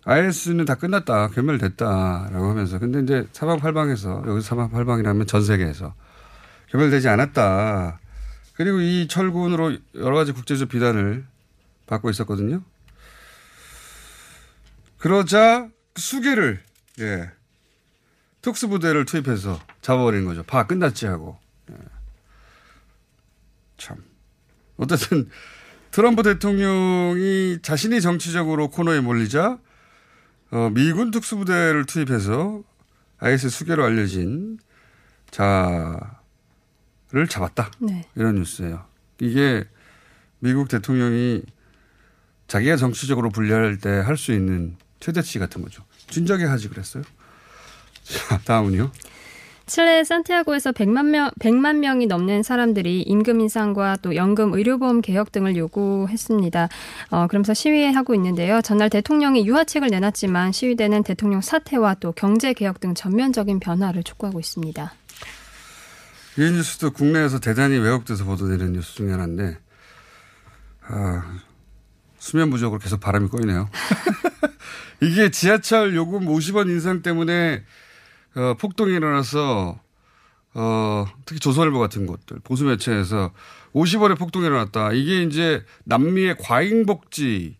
IS는 0.05 0.65
다 0.65 0.75
끝났다. 0.75 1.29
괴멸됐다라고 1.29 2.50
하면서 2.50 2.79
근데 2.79 3.01
이제 3.01 3.27
사방팔방에서 3.33 4.24
여기서 4.27 4.41
사방팔방이라면 4.41 5.27
전 5.27 5.43
세계에서 5.43 5.95
괴멸되지 6.69 7.09
않았다. 7.09 8.00
그리고 8.53 8.79
이 8.79 9.07
철군으로 9.07 9.77
여러 9.95 10.15
가지 10.15 10.31
국제적 10.31 10.69
비난을 10.69 11.25
받고 11.88 12.09
있었거든요. 12.09 12.62
그러자 14.97 15.67
수계를 15.95 16.62
예. 17.01 17.31
특수부대를 18.41 19.05
투입해서 19.05 19.59
잡아버리는 19.81 20.25
거죠. 20.25 20.43
봐, 20.43 20.67
끝났지 20.67 21.07
하고. 21.07 21.39
예. 21.71 21.75
참. 23.77 24.03
어쨌든 24.77 25.29
트럼프 25.91 26.23
대통령이 26.23 27.59
자신이 27.61 28.01
정치적으로 28.01 28.69
코너에 28.69 28.99
몰리자 28.99 29.57
어, 30.51 30.69
미군 30.73 31.11
특수부대를 31.11 31.85
투입해서 31.85 32.61
IS 33.19 33.49
수계로 33.49 33.83
알려진 33.85 34.59
자를 35.31 35.97
잡았다. 37.29 37.71
네. 37.79 38.07
이런 38.15 38.35
뉴스예요. 38.35 38.85
이게 39.21 39.63
미국 40.39 40.67
대통령이 40.67 41.41
자기가 42.47 42.75
정치적으로 42.77 43.29
분리할 43.29 43.77
때 43.79 43.89
할 43.89 44.17
수 44.17 44.33
있는 44.33 44.75
최대치 44.99 45.39
같은 45.39 45.61
거죠. 45.61 45.83
진작에 46.07 46.43
하지 46.43 46.69
그랬어요. 46.69 47.03
자, 48.03 48.38
다음은요. 48.39 48.91
칠레 49.65 50.03
산티아고에서 50.03 50.74
100만 50.74 51.07
명 51.07 51.31
100만 51.39 51.77
명이 51.77 52.05
넘는 52.05 52.43
사람들이 52.43 53.01
임금 53.01 53.41
인상과 53.41 53.97
또 54.03 54.15
연금 54.15 54.53
의료보험 54.53 55.01
개혁 55.01 55.31
등을 55.31 55.55
요구했습니다. 55.55 56.69
어, 57.09 57.27
그러면서 57.27 57.55
시위하고 57.55 58.13
있는데요. 58.13 58.62
전날 58.62 58.91
대통령이 58.91 59.47
유화책을 59.47 59.88
내놨지만 59.89 60.51
시위대는 60.51 61.01
대통령 61.01 61.41
사퇴와 61.41 61.95
또 61.95 62.12
경제 62.12 62.53
개혁 62.53 62.79
등 62.79 62.93
전면적인 62.93 63.59
변화를 63.59 64.03
촉구하고 64.03 64.39
있습니다. 64.39 64.93
이 66.38 66.41
뉴스도 66.41 66.91
국내에서 66.91 67.39
대단히 67.39 67.77
왜곡돼서 67.77 68.25
보도되는 68.25 68.73
뉴스 68.73 68.93
중에 68.95 69.12
하나인데 69.12 69.58
아, 70.88 71.39
수면 72.19 72.51
부족으로 72.51 72.80
계속 72.80 72.99
바람이 72.99 73.30
꼬이네요. 73.30 73.67
이게 75.01 75.29
지하철 75.29 75.95
요금 75.95 76.25
50원 76.25 76.69
인상 76.69 77.01
때문에 77.01 77.63
어, 78.36 78.55
폭동이 78.60 78.93
일어나서 78.93 79.79
어, 80.53 81.05
특히 81.25 81.39
조선일보 81.39 81.79
같은 81.79 82.05
곳들 82.05 82.39
보수 82.43 82.63
매체에서 82.63 83.31
50원의 83.73 84.17
폭동이 84.17 84.45
일어났다. 84.45 84.93
이게 84.93 85.23
이제 85.23 85.63
남미의 85.84 86.38
과잉 86.39 86.86
복지를 86.86 87.55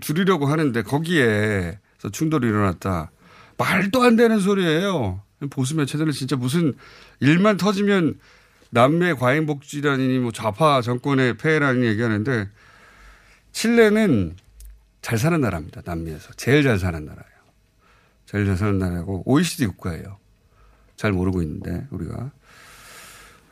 줄이려고 0.00 0.46
하는데 0.46 0.82
거기에서 0.82 2.10
충돌이 2.12 2.46
일어났다. 2.46 3.10
말도 3.56 4.02
안 4.02 4.16
되는 4.16 4.38
소리예요. 4.38 5.22
보수 5.50 5.76
매체들은 5.76 6.12
진짜 6.12 6.36
무슨 6.36 6.74
일만 7.20 7.56
터지면 7.56 8.18
남미의 8.70 9.16
과잉 9.16 9.46
복지라니 9.46 10.18
뭐 10.18 10.32
좌파 10.32 10.82
정권의 10.82 11.38
폐해라니 11.38 11.86
얘기하는데 11.86 12.50
칠레는 13.52 14.36
잘 15.06 15.18
사는 15.18 15.40
나라입니다. 15.40 15.82
남미에서 15.84 16.32
제일 16.32 16.64
잘 16.64 16.80
사는 16.80 16.98
나라예요. 17.04 17.38
제일 18.24 18.44
잘 18.44 18.56
사는 18.56 18.76
나라고 18.76 19.22
OECD 19.24 19.68
국가예요. 19.68 20.18
잘 20.96 21.12
모르고 21.12 21.42
있는데 21.42 21.86
우리가 21.92 22.32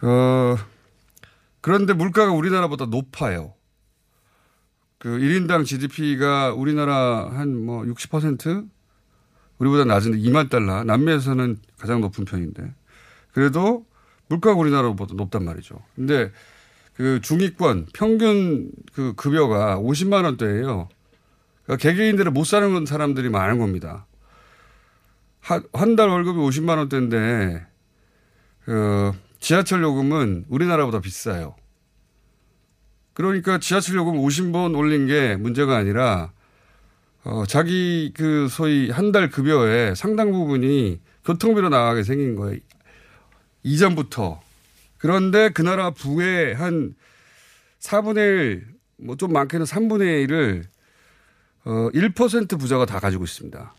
어 0.03 0.57
그런데 1.61 1.93
물가가 1.93 2.33
우리나라보다 2.33 2.87
높아요. 2.87 3.55
그 4.99 5.11
1인당 5.11 5.65
GDP가 5.65 6.53
우리나라 6.55 7.31
한 7.31 7.55
뭐 7.65 7.85
60% 7.85 8.69
우리보다 9.59 9.85
낮은데 9.85 10.19
2만 10.19 10.51
달러. 10.51 10.83
남미에서는 10.83 11.59
가장 11.79 12.01
높은 12.01 12.25
편인데. 12.25 12.75
그래도 13.31 13.87
물가가 14.27 14.59
우리나라보다 14.59 15.15
높단 15.15 15.45
말이죠. 15.45 15.81
근데 15.95 16.33
그 16.95 17.21
중위권 17.21 17.87
평균 17.95 18.73
그 18.93 19.15
급여가 19.15 19.79
50만 19.79 20.25
원대예요. 20.25 20.89
그러니까 21.65 21.83
개개인들은 21.83 22.33
못 22.33 22.45
사는 22.45 22.87
사람들이 22.87 23.29
많은 23.31 23.59
겁니다. 23.59 24.07
한 25.41 25.97
달 25.97 26.09
월급이 26.09 26.39
50만 26.39 26.79
원대인데 26.79 27.67
그 28.65 29.13
지하철 29.41 29.83
요금은 29.83 30.47
우리나라보다 30.49 31.01
비싸요. 31.01 31.55
그러니까 33.13 33.59
지하철 33.59 33.97
요금 33.97 34.15
50번 34.15 34.77
올린 34.77 35.07
게 35.07 35.37
문제가 35.37 35.77
아니라 35.77 36.33
어, 37.25 37.45
자기 37.47 38.13
그 38.15 38.49
소위 38.49 38.91
한 38.91 39.13
달 39.13 39.31
급여의 39.31 39.97
상당 39.97 40.33
부분이 40.33 41.01
교통비로 41.25 41.69
나가게 41.69 42.03
생긴 42.03 42.37
거예요. 42.37 42.59
이전부터. 43.63 44.41
그런데 44.99 45.51
그 45.51 45.63
나라 45.63 45.91
부의 45.91 46.55
한 46.55 46.95
4분의 47.81 48.17
1, 48.19 48.67
뭐 48.99 49.17
좀 49.17 49.33
많게는 49.33 49.65
3분의 49.67 50.27
1을 50.27 50.65
어, 51.65 51.89
1% 51.93 52.59
부자가 52.59 52.87
다 52.87 53.01
가지고 53.01 53.25
있습니다. 53.25 53.75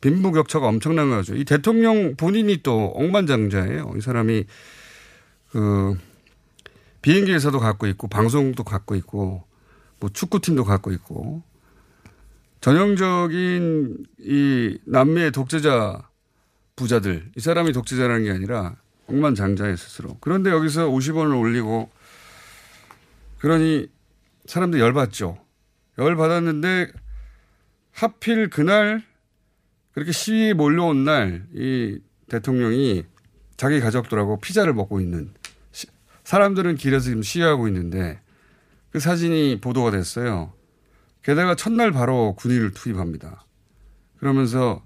빈부격차가 0.00 0.66
엄청난 0.66 1.10
거죠. 1.10 1.34
이 1.34 1.44
대통령 1.44 2.14
본인이 2.16 2.62
또 2.62 2.92
억만장자예요. 2.94 3.94
이 3.96 4.00
사람이 4.00 4.44
그 5.50 5.98
비행기 7.00 7.32
회사도 7.32 7.58
갖고 7.58 7.86
있고 7.86 8.08
방송도 8.08 8.64
갖고 8.64 8.94
있고 8.96 9.44
뭐 10.00 10.10
축구팀도 10.10 10.64
갖고 10.64 10.92
있고 10.92 11.42
전형적인 12.60 14.06
이 14.20 14.78
남미의 14.84 15.32
독재자 15.32 16.08
부자들 16.76 17.30
이 17.36 17.40
사람이 17.40 17.72
독재자라는 17.72 18.24
게 18.24 18.30
아니라 18.30 18.76
억만장자의 19.06 19.76
스스로. 19.76 20.16
그런데 20.20 20.50
여기서 20.50 20.88
50원을 20.88 21.38
올리고 21.38 21.90
그러니 23.38 23.86
사람들 24.46 24.80
열받죠. 24.80 25.38
열받았는데 25.98 27.03
하필 27.94 28.50
그날 28.50 29.02
그렇게 29.92 30.12
시위에 30.12 30.52
몰려온 30.52 31.04
날 31.04 31.46
이 31.54 31.98
대통령이 32.28 33.04
자기 33.56 33.80
가족들하고 33.80 34.40
피자를 34.40 34.74
먹고 34.74 35.00
있는 35.00 35.32
사람들은 36.24 36.76
길에서 36.76 37.04
지금 37.04 37.22
시위하고 37.22 37.68
있는데 37.68 38.20
그 38.90 38.98
사진이 38.98 39.60
보도가 39.60 39.90
됐어요. 39.90 40.52
게다가 41.22 41.54
첫날 41.54 41.90
바로 41.92 42.34
군인을 42.34 42.72
투입합니다. 42.72 43.44
그러면서 44.18 44.82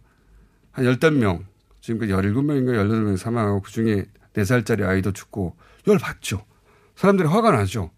한 0.73 0.85
열댓 0.85 1.11
명, 1.11 1.47
지금까지 1.81 2.13
17명인가 2.13 2.73
18명 2.75 3.17
사망하고 3.17 3.63
그 3.63 3.71
중에 3.71 4.07
4살짜리 4.35 4.87
아이도 4.87 5.13
죽고 5.13 5.57
열받죠. 5.87 6.45
사람들이 6.97 7.29
화가 7.29 7.53
나죠. 7.53 7.91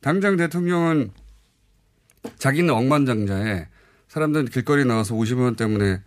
당장 0.00 0.36
대통령은 0.36 1.12
자기는 2.38 2.72
억만장자에 2.72 3.68
사람들은 4.12 4.46
길거리 4.50 4.84
나와서 4.84 5.14
50원 5.14 5.56
때문에 5.56 6.02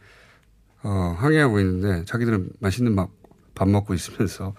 어, 0.83 1.15
항의하고 1.17 1.59
있는데 1.59 2.05
자기들은 2.05 2.51
맛있는 2.59 2.95
밥, 2.95 3.09
밥 3.55 3.67
먹고 3.67 3.95
있으면서 3.95 4.53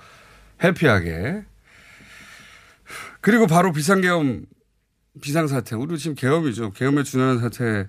해피하게 0.64 1.44
그리고 3.20 3.46
바로 3.46 3.72
비상계엄 3.72 4.46
비상사태 5.20 5.76
우리 5.76 5.96
지금 5.96 6.16
계엄이죠. 6.16 6.72
계엄에 6.72 7.04
준하는 7.04 7.38
사태를 7.38 7.88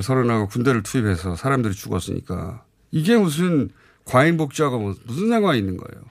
선언하고 0.00 0.48
군대를 0.48 0.82
투입해서 0.82 1.36
사람들이 1.36 1.74
죽었으니까 1.74 2.64
이게 2.92 3.18
무슨 3.18 3.68
과잉 4.06 4.38
복지하고 4.38 4.78
뭐 4.78 4.94
무슨 5.04 5.28
상관이 5.28 5.58
있는 5.58 5.76
거예요. 5.76 6.02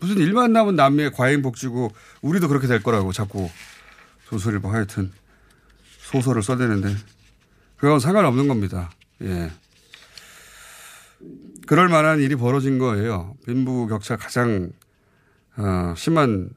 무슨 0.00 0.18
일만 0.18 0.52
남은 0.52 0.74
남미의 0.74 1.12
과잉 1.12 1.40
복지고 1.40 1.92
우리도 2.20 2.48
그렇게 2.48 2.66
될 2.66 2.82
거라고 2.82 3.12
자꾸 3.12 3.48
소설일보 4.24 4.68
하여튼 4.68 5.12
소설을 6.00 6.42
써대는데 6.42 6.96
그거하고 7.82 7.98
상관없는 7.98 8.46
겁니다. 8.46 8.92
예. 9.22 9.50
그럴 11.66 11.88
만한 11.88 12.20
일이 12.20 12.36
벌어진 12.36 12.78
거예요. 12.78 13.36
빈부 13.44 13.88
격차 13.88 14.16
가장 14.16 14.70
어, 15.56 15.92
심한 15.96 16.50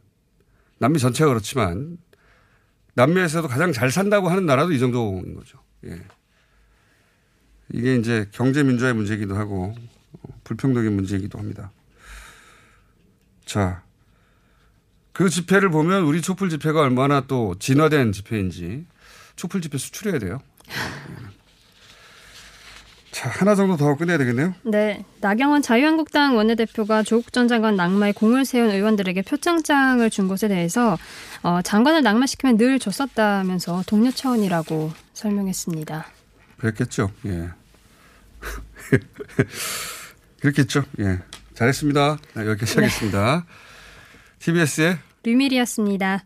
남미 0.78 1.00
전체가 1.00 1.30
그렇지만 1.30 1.98
남미에서도 2.94 3.48
가장 3.48 3.72
잘 3.74 3.90
산다고 3.90 4.30
하는 4.30 4.46
나라도 4.46 4.72
이 4.72 4.78
정도인 4.78 5.34
거죠. 5.34 5.58
예. 5.86 6.00
이게 7.74 7.96
이제 7.96 8.30
경제 8.32 8.62
민주화의 8.62 8.94
문제이기도 8.94 9.36
하고 9.36 9.74
불평등의 10.44 10.92
문제이기도 10.92 11.40
합니다. 11.40 11.72
자, 13.46 13.84
그 15.12 15.28
집회를 15.28 15.72
보면 15.72 16.04
우리 16.04 16.22
촛불 16.22 16.52
집회가 16.52 16.82
얼마나 16.82 17.22
또 17.22 17.56
진화된 17.58 18.12
집회인지 18.12 18.86
촛불 19.36 19.62
집회 19.62 19.80
수출해야 19.80 20.20
돼요. 20.20 20.40
자, 23.16 23.30
하나 23.30 23.56
정도 23.56 23.78
더 23.78 23.96
끝내야 23.96 24.18
되겠네요. 24.18 24.54
네. 24.64 25.06
나경원 25.22 25.62
자유한국당 25.62 26.36
원내대표가 26.36 27.02
조국 27.04 27.32
전 27.32 27.48
장관 27.48 27.78
낙마에 27.78 28.12
공을 28.12 28.44
세운 28.44 28.72
의원들에게 28.72 29.22
표창장을 29.22 30.10
준 30.10 30.28
것에 30.28 30.50
대해서 30.50 30.98
어, 31.42 31.62
장관을 31.62 32.04
낙마시키면 32.04 32.58
늘 32.58 32.78
줬었다면서 32.78 33.84
동료 33.88 34.12
차원이라고 34.12 34.92
설명했습니다. 35.14 36.08
그랬겠죠. 36.58 37.10
예. 37.28 37.52
그렇겠죠. 40.42 40.84
예. 41.00 41.20
잘했습니다. 41.54 42.18
네, 42.34 42.48
여기까지 42.48 42.76
하겠습니다. 42.76 43.46
TBS의 44.40 44.98
류밀이었습니다. 45.24 46.26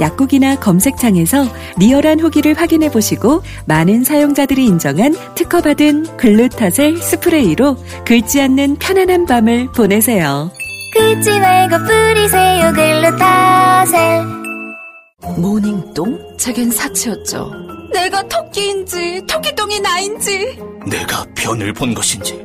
약국이나 0.00 0.56
검색창에서 0.56 1.46
리얼한 1.78 2.20
후기를 2.20 2.54
확인해 2.54 2.90
보시고 2.90 3.42
많은 3.66 4.04
사용자들이 4.04 4.64
인정한 4.66 5.14
특허받은 5.34 6.16
글루타셀 6.16 6.98
스프레이로 6.98 7.76
긁지 8.06 8.40
않는 8.40 8.76
편안한 8.76 9.26
밤을 9.26 9.72
보내세요. 9.72 10.50
긁지 10.94 11.38
말고 11.40 11.78
뿌리세요 11.78 12.72
글루타셀 12.72 14.24
모닝똥? 15.38 16.36
제겐 16.38 16.70
사치였죠. 16.70 17.50
내가 17.92 18.22
토끼인지 18.28 19.22
토끼똥이 19.26 19.80
나인지 19.80 20.58
내가 20.86 21.24
변을 21.34 21.72
본 21.72 21.94
것인지 21.94 22.44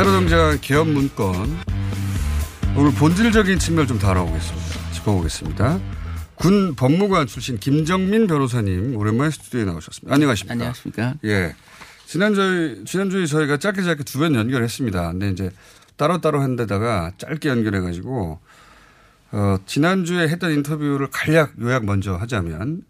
새로 0.00 0.12
등장한 0.12 0.62
개업 0.62 0.88
문건. 0.88 1.34
오늘 2.74 2.90
본질적인 2.94 3.58
측면을 3.58 3.86
좀 3.86 3.98
다뤄보겠습니다. 3.98 4.92
짚어보겠습니다. 4.92 5.78
군 6.36 6.74
법무관 6.74 7.26
출신 7.26 7.58
김정민 7.58 8.26
변호사님 8.26 8.96
오랜만에 8.96 9.30
스튜디오에 9.30 9.66
나오셨습니다. 9.66 10.14
안녕하십니까? 10.14 10.52
안녕하십니까? 10.54 11.14
예. 11.24 11.54
지난 12.06 12.34
저희 12.34 12.82
지난주에 12.86 13.26
저희가 13.26 13.58
짧게 13.58 13.82
짧게 13.82 14.04
두 14.04 14.20
번 14.20 14.34
연결했습니다. 14.36 15.10
근데 15.12 15.28
이제 15.28 15.50
따로따로 15.96 16.40
한 16.40 16.56
데다가 16.56 17.12
짧게 17.18 17.50
연결해 17.50 17.80
가지고 17.80 18.40
어, 19.32 19.58
지난주에 19.66 20.28
했던 20.28 20.52
인터뷰를 20.52 21.08
간략 21.10 21.60
요약 21.60 21.84
먼저 21.84 22.14
하자면 22.14 22.84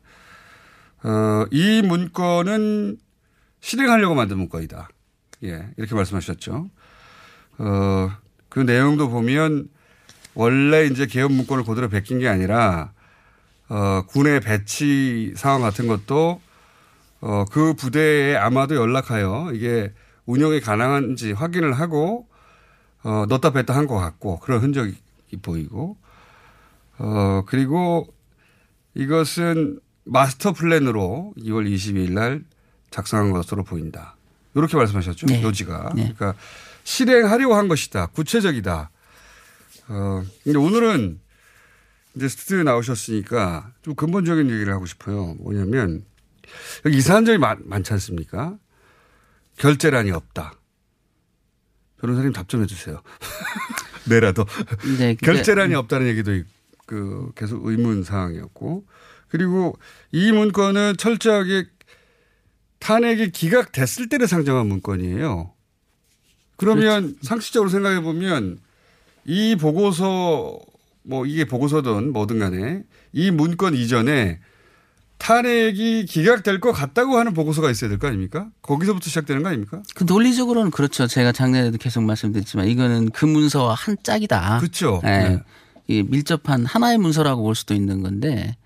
어, 1.02 1.44
이 1.50 1.82
문건은 1.82 2.98
실행하려고 3.60 4.14
만든 4.14 4.38
문건이다. 4.38 4.88
예, 5.42 5.70
이렇게 5.76 5.96
말씀하셨죠. 5.96 6.70
어, 7.60 8.10
그 8.48 8.60
내용도 8.60 9.08
보면 9.10 9.68
원래 10.34 10.86
이제 10.86 11.06
개업 11.06 11.32
문건을 11.32 11.64
그대로 11.64 11.88
베낀 11.88 12.18
게 12.18 12.28
아니라 12.28 12.92
어, 13.68 14.02
군의 14.08 14.40
배치 14.40 15.32
상황 15.36 15.60
같은 15.60 15.86
것도 15.86 16.40
어, 17.20 17.44
그 17.50 17.74
부대에 17.74 18.34
아마도 18.36 18.74
연락하여 18.76 19.50
이게 19.52 19.92
운영이 20.26 20.60
가능한지 20.60 21.32
확인을 21.32 21.74
하고 21.74 22.26
어, 23.02 23.26
넣다 23.28 23.50
뺐다 23.52 23.74
한 23.76 23.86
것 23.86 23.96
같고 23.98 24.40
그런 24.40 24.60
흔적이 24.60 24.96
보이고 25.42 25.96
어, 26.98 27.42
그리고 27.46 28.06
이것은 28.94 29.80
마스터 30.04 30.52
플랜으로 30.52 31.34
2월 31.38 31.70
22일 31.72 32.12
날 32.12 32.42
작성한 32.90 33.30
것으로 33.32 33.62
보인다. 33.64 34.16
이렇게 34.54 34.76
말씀하셨죠. 34.76 35.26
네. 35.26 35.42
요지가. 35.42 35.92
네. 35.94 36.12
그러니까 36.16 36.34
실행하려고 36.90 37.54
한 37.54 37.68
것이다. 37.68 38.06
구체적이다. 38.06 38.90
어, 39.88 40.22
근데 40.42 40.58
오늘은 40.58 41.20
이제 42.16 42.28
스튜디오에 42.28 42.64
나오셨으니까 42.64 43.72
좀 43.82 43.94
근본적인 43.94 44.50
얘기를 44.50 44.72
하고 44.74 44.86
싶어요. 44.86 45.34
뭐냐면 45.34 46.04
여기 46.84 46.96
이상한 46.96 47.24
점이 47.24 47.38
많, 47.38 47.58
많지 47.64 47.92
않습니까? 47.92 48.58
결재란이 49.58 50.10
없다. 50.10 50.54
변호사님 52.00 52.32
답 52.32 52.48
좀 52.48 52.62
해주세요. 52.62 53.00
내라도. 54.08 54.44
네, 54.98 55.14
결재란이 55.14 55.74
없다는 55.76 56.08
얘기도 56.08 56.34
있- 56.34 56.46
그 56.86 57.30
계속 57.36 57.64
의문 57.66 58.02
사항이었고 58.02 58.84
그리고 59.28 59.78
이 60.10 60.32
문건은 60.32 60.96
철저하게 60.96 61.66
탄핵이 62.80 63.30
기각됐을 63.30 64.08
때를 64.08 64.26
상정한 64.26 64.66
문건이에요. 64.66 65.52
그러면 66.60 67.16
상식적으로 67.22 67.70
생각해 67.70 68.02
보면 68.02 68.58
이 69.24 69.56
보고서 69.56 70.58
뭐 71.02 71.24
이게 71.24 71.44
보고서든 71.46 72.12
뭐든 72.12 72.38
간에 72.38 72.82
이 73.12 73.30
문건 73.30 73.74
이전에 73.74 74.38
탄핵이 75.18 76.06
기각될 76.06 76.60
것 76.60 76.72
같다고 76.72 77.18
하는 77.18 77.34
보고서가 77.34 77.70
있어야 77.70 77.90
될 77.90 77.98
거 77.98 78.06
아닙니까? 78.08 78.48
거기서부터 78.62 79.08
시작되는 79.08 79.42
거 79.42 79.48
아닙니까? 79.50 79.82
그 79.94 80.04
논리적으로는 80.04 80.70
그렇죠. 80.70 81.06
제가 81.06 81.32
작년에도 81.32 81.76
계속 81.78 82.02
말씀드렸지만 82.02 82.68
이거는 82.68 83.10
그 83.10 83.26
문서와 83.26 83.74
한 83.74 83.96
짝이다. 84.02 84.58
그렇죠. 84.58 85.00
예. 85.04 85.08
네. 85.08 85.42
이 85.88 86.02
밀접한 86.02 86.64
하나의 86.66 86.98
문서라고 86.98 87.42
볼 87.42 87.54
수도 87.54 87.74
있는 87.74 88.02
건데 88.02 88.56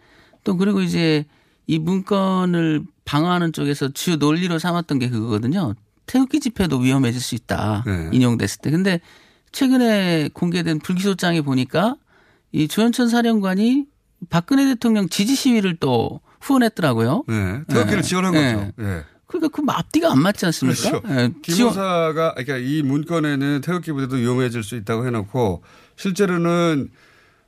또 0.44 0.56
그리고 0.56 0.82
이제 0.82 1.24
이 1.66 1.78
문건을 1.78 2.82
방어하는 3.04 3.52
쪽에서 3.52 3.88
주요 3.92 4.16
논리로 4.16 4.58
삼았던 4.58 4.98
게 4.98 5.08
그거거든요. 5.08 5.74
태극기 6.06 6.40
집회도 6.40 6.78
위험해질 6.78 7.20
수 7.20 7.34
있다. 7.34 7.82
네. 7.86 8.10
인용됐을 8.12 8.60
때. 8.62 8.70
근데 8.70 9.00
최근에 9.52 10.30
공개된 10.32 10.80
불기소장에 10.80 11.40
보니까 11.42 11.96
이 12.52 12.68
조현천 12.68 13.08
사령관이 13.08 13.86
박근혜 14.30 14.64
대통령 14.66 15.08
지지 15.08 15.34
시위를 15.34 15.76
또 15.80 16.20
후원했더라고요. 16.40 17.24
네. 17.28 17.62
태극기를 17.68 18.02
지원한 18.02 18.32
거죠. 18.32 18.72
예. 18.80 19.04
그러니까 19.26 19.48
그 19.48 19.62
앞뒤가 19.68 20.12
안 20.12 20.20
맞지 20.20 20.46
않습니까? 20.46 21.00
그렇죠. 21.00 21.08
예, 21.08 21.14
지원- 21.42 21.42
기무사가 21.42 22.34
그러니까 22.34 22.56
이 22.58 22.82
문건에는 22.82 23.62
태극기 23.62 23.92
부대도 23.92 24.16
위험해질 24.16 24.62
수 24.62 24.76
있다고 24.76 25.06
해놓고 25.06 25.62
실제로는 25.96 26.90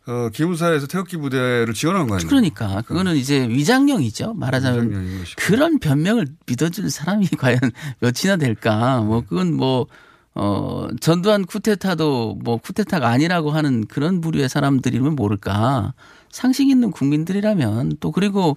어, 0.06 0.28
기무사에서 0.32 0.86
태극기 0.86 1.16
부대를 1.16 1.74
지원한 1.74 2.06
거 2.06 2.14
아니에요? 2.14 2.28
그러니까 2.28 2.82
그거는 2.82 3.16
이제 3.16 3.48
위장령이죠. 3.48 4.34
말하자면. 4.34 5.24
그런 5.36 5.78
변명을 5.80 6.26
믿어줄 6.46 6.90
사람이 6.90 7.26
과연 7.38 7.58
몇이나 7.98 8.36
될까? 8.36 9.00
뭐 9.00 9.22
그건 9.22 9.54
뭐 9.54 9.86
어, 10.34 10.88
전두환 11.00 11.44
쿠데타도 11.44 12.38
뭐 12.44 12.58
쿠데타가 12.58 13.08
아니라고 13.08 13.50
하는 13.50 13.86
그런 13.86 14.20
부류의 14.20 14.48
사람들이면 14.48 15.16
모를까? 15.16 15.94
상식 16.30 16.68
있는 16.68 16.90
국민들이라면 16.92 17.96
또 17.98 18.12
그리고 18.12 18.56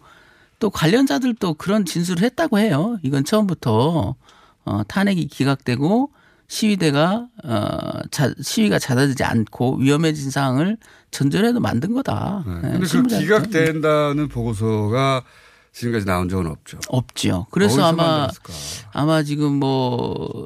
또 0.59 0.69
관련자들도 0.69 1.55
그런 1.55 1.85
진술을 1.85 2.21
했다고 2.23 2.59
해요. 2.59 2.97
이건 3.01 3.23
처음부터 3.23 4.15
어, 4.65 4.83
탄핵이 4.87 5.27
기각되고 5.27 6.11
시위대가 6.49 7.27
어, 7.45 8.01
자, 8.11 8.33
시위가 8.41 8.79
잦아들지 8.79 9.23
않고 9.23 9.77
위험해진 9.77 10.29
상황을 10.29 10.77
전전에도 11.11 11.61
만든 11.61 11.93
거다. 11.93 12.43
예, 12.45 12.51
근데 12.61 12.79
그 12.79 12.85
신문자들. 12.85 13.23
기각된다는 13.25 14.27
보고서가 14.27 15.23
지금까지 15.71 16.05
나온 16.05 16.27
적은 16.27 16.47
없죠. 16.47 16.79
없죠. 16.89 17.45
그래서 17.51 17.83
아마 17.85 18.27
만들었을까? 18.27 18.53
아마 18.91 19.23
지금 19.23 19.53
뭐 19.53 20.43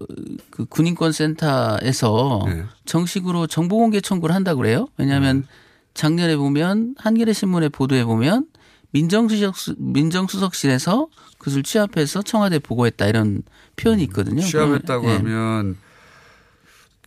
그 0.53 0.65
군인권 0.65 1.11
센터에서 1.11 2.43
네. 2.45 2.63
정식으로 2.85 3.47
정보 3.47 3.79
공개 3.79 3.99
청구를 3.99 4.35
한다고 4.35 4.59
그래요. 4.59 4.87
왜냐하면 4.97 5.41
네. 5.41 5.47
작년에 5.95 6.37
보면 6.37 6.93
한겨레 6.99 7.33
신문에 7.33 7.69
보도해 7.69 8.05
보면 8.05 8.45
민정수석 8.91 9.55
민정수석실에서 9.79 11.07
그것을 11.39 11.63
취합해서 11.63 12.21
청와대 12.21 12.57
에 12.57 12.59
보고했다 12.59 13.07
이런 13.07 13.41
표현이 13.77 14.03
있거든요. 14.03 14.41
취합했다고 14.43 15.09
예. 15.09 15.15
하면 15.15 15.77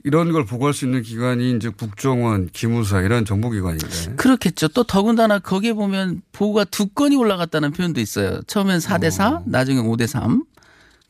이런 0.07 0.31
걸 0.31 0.47
보고할 0.47 0.73
수 0.73 0.85
있는 0.85 1.03
기관이 1.03 1.57
이제 1.57 1.69
국정원, 1.69 2.49
기무사 2.53 3.01
이런 3.01 3.25
정보기관인데. 3.25 4.14
그렇겠죠. 4.14 4.69
또 4.69 4.85
더군다나 4.85 5.40
거기에 5.40 5.73
보면 5.73 6.23
보고가 6.31 6.62
두 6.62 6.87
건이 6.87 7.16
올라갔다는 7.16 7.73
표현도 7.73 8.01
있어요. 8.01 8.40
처음엔 8.47 8.79
4대 8.79 9.11
4, 9.11 9.42
나중에 9.47 9.83
5대 9.83 10.07
3. 10.07 10.45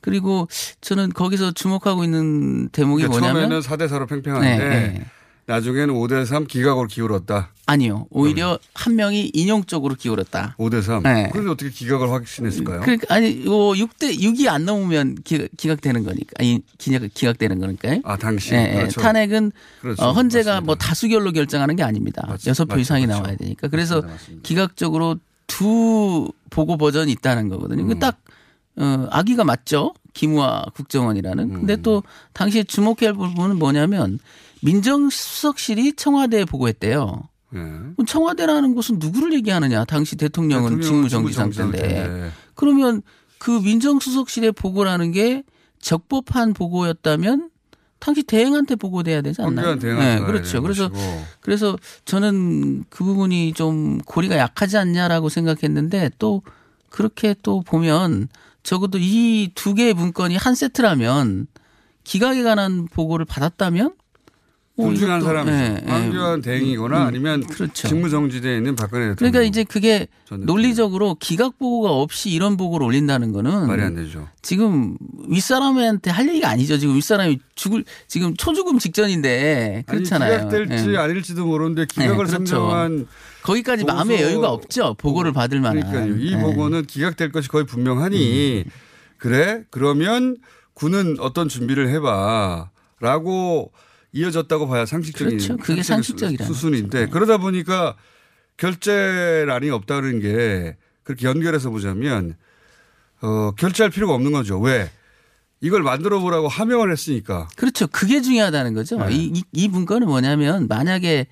그리고 0.00 0.48
저는 0.80 1.10
거기서 1.10 1.52
주목하고 1.52 2.04
있는 2.04 2.70
대목이 2.70 3.02
그러니까 3.02 3.20
뭐냐면 3.20 3.60
처음에는 3.60 3.60
4대 3.60 3.90
4로 3.92 4.08
팽팽한데 4.08 4.56
네, 4.56 4.68
네. 4.68 5.06
나중에는 5.46 5.94
5대 5.94 6.26
3 6.26 6.46
기각으로 6.46 6.88
기울었다. 6.88 7.50
아니요. 7.66 8.06
오히려 8.10 8.58
한 8.74 8.96
명이 8.96 9.30
인용 9.32 9.64
쪽으로 9.64 9.94
기울었다. 9.94 10.56
5대 10.58 10.82
3. 10.82 11.02
네. 11.04 11.28
그런데 11.32 11.50
어떻게 11.52 11.70
기각을 11.70 12.10
확신했을까요? 12.10 12.80
그러니까 12.80 13.14
아니 13.14 13.44
요 13.44 13.50
6대 13.50 14.18
6이 14.18 14.48
안 14.48 14.64
넘으면 14.64 15.16
기, 15.24 15.48
기각되는 15.56 16.02
거니까. 16.04 16.32
아니 16.38 16.60
기각 16.78 17.02
기각되는 17.14 17.60
거니까요. 17.60 18.00
아, 18.04 18.16
당시. 18.16 18.54
예, 18.54 18.70
예. 18.70 18.74
그렇죠. 18.74 19.00
탄핵은 19.00 19.52
그렇죠. 19.80 20.02
어, 20.02 20.12
헌재가 20.12 20.62
뭐 20.62 20.74
다수결로 20.74 21.30
결정하는 21.30 21.76
게 21.76 21.84
아닙니다. 21.84 22.26
여섯 22.46 22.64
표 22.66 22.78
이상이 22.78 23.06
나와야 23.06 23.36
되니까. 23.36 23.68
그래서 23.68 24.02
기각적으로 24.42 25.16
두 25.46 26.32
보고 26.50 26.76
버전이 26.76 27.12
있다는 27.12 27.48
거거든요. 27.48 27.82
음. 27.84 27.88
그딱 27.88 28.18
어, 28.78 29.06
아기가 29.10 29.44
맞죠. 29.44 29.94
기무와 30.12 30.66
국정원이라는. 30.74 31.52
근데 31.52 31.74
음. 31.74 31.82
또 31.82 32.02
당시에 32.32 32.64
주목해야 32.64 33.10
할 33.10 33.14
부분은 33.14 33.58
뭐냐면 33.58 34.18
민정수석실이 34.62 35.94
청와대에 35.94 36.44
보고했대요. 36.44 37.22
예. 37.54 38.04
청와대라는 38.06 38.74
곳은 38.74 38.98
누구를 38.98 39.32
얘기하느냐? 39.34 39.84
당시 39.84 40.16
대통령은 40.16 40.80
직무정지상 40.80 41.50
때인데. 41.50 41.78
때인데. 41.78 42.30
그러면 42.54 43.02
그 43.38 43.50
민정수석실의 43.50 44.52
보고라는 44.52 45.12
게 45.12 45.44
적법한 45.80 46.54
보고였다면 46.54 47.50
당시 47.98 48.22
대행한테 48.22 48.74
보고돼야 48.76 49.22
되지 49.22 49.40
않나요? 49.42 49.78
네, 49.78 50.18
그렇죠. 50.20 50.60
그래서 50.60 50.88
것이고. 50.90 51.24
그래서 51.40 51.78
저는 52.04 52.84
그 52.90 53.04
부분이 53.04 53.52
좀 53.54 53.98
고리가 53.98 54.36
약하지 54.36 54.76
않냐라고 54.76 55.28
생각했는데 55.28 56.10
또 56.18 56.42
그렇게 56.90 57.34
또 57.42 57.62
보면 57.62 58.28
적어도 58.62 58.98
이 58.98 59.50
두 59.54 59.74
개의 59.74 59.94
문건이 59.94 60.36
한 60.36 60.54
세트라면 60.54 61.46
기각에 62.04 62.42
관한 62.42 62.86
보고를 62.86 63.24
받았다면 63.24 63.94
뭐둘 64.76 64.96
중에 64.96 65.08
한 65.10 65.20
이것도- 65.20 65.24
사람이죠. 65.24 65.56
예, 65.56 65.82
예. 65.86 65.90
황교안 65.90 66.40
대행이거나 66.42 67.02
음, 67.02 67.06
아니면 67.06 67.46
그렇죠. 67.46 67.88
직무정지되어 67.88 68.56
있는 68.56 68.76
박근혜 68.76 69.08
대통령. 69.08 69.16
그러니까 69.32 69.42
이제 69.42 69.64
그게 69.64 70.06
전 70.26 70.42
논리적으로 70.44 71.16
기각 71.18 71.58
보고가 71.58 71.90
없이 71.92 72.30
이런 72.30 72.56
보고를 72.58 72.86
올린다는 72.86 73.32
거는 73.32 73.66
말이 73.68 73.82
안 73.82 73.94
되죠. 73.94 74.28
지금 74.42 74.96
윗사람한테 75.28 76.10
할 76.10 76.28
얘기가 76.28 76.50
아니죠. 76.50 76.76
지금 76.78 76.94
윗사람이 76.94 77.38
죽을 77.54 77.84
지금 78.06 78.34
초죽음 78.36 78.78
직전인데 78.78 79.84
그렇잖아요. 79.86 80.34
아니, 80.34 80.48
기각될지 80.50 80.90
예. 80.92 80.96
아닐지도 80.98 81.46
모르는데 81.46 81.86
기각을 81.86 82.10
네, 82.10 82.16
그렇죠. 82.16 82.32
선정한 82.32 83.06
거기까지 83.42 83.84
마음의 83.84 84.20
여유가 84.22 84.50
없죠. 84.50 84.94
보고를 84.98 85.32
받을 85.32 85.60
만한. 85.60 85.90
그러니까요. 85.90 86.16
이 86.22 86.32
예. 86.32 86.36
보고는 86.38 86.84
기각될 86.84 87.32
것이 87.32 87.48
거의 87.48 87.64
분명하니 87.64 88.64
음. 88.66 88.70
그래 89.16 89.62
그러면 89.70 90.36
군은 90.74 91.16
어떤 91.20 91.48
준비를 91.48 91.88
해봐라고 91.88 93.72
이어졌다고 94.16 94.66
봐야 94.66 94.86
상식적인 94.86 95.36
그렇죠. 95.36 95.56
그게 95.58 95.82
상식적인 95.82 96.38
수순인데 96.38 97.06
그러다 97.08 97.36
보니까 97.36 97.96
결재란이 98.56 99.68
없다는 99.70 100.20
게 100.20 100.76
그렇게 101.02 101.26
연결해서 101.26 101.68
보자면 101.70 102.34
어, 103.20 103.52
결재할 103.58 103.90
필요가 103.90 104.14
없는 104.14 104.32
거죠. 104.32 104.58
왜? 104.58 104.90
이걸 105.60 105.82
만들어 105.82 106.20
보라고 106.20 106.48
하명을 106.48 106.90
했으니까. 106.92 107.48
그렇죠. 107.56 107.86
그게 107.86 108.20
중요하다는 108.20 108.74
거죠. 108.74 108.98
네. 109.04 109.14
이, 109.14 109.32
이, 109.34 109.44
이 109.52 109.68
문건은 109.68 110.06
뭐냐면 110.06 110.66
만약에 110.68 111.26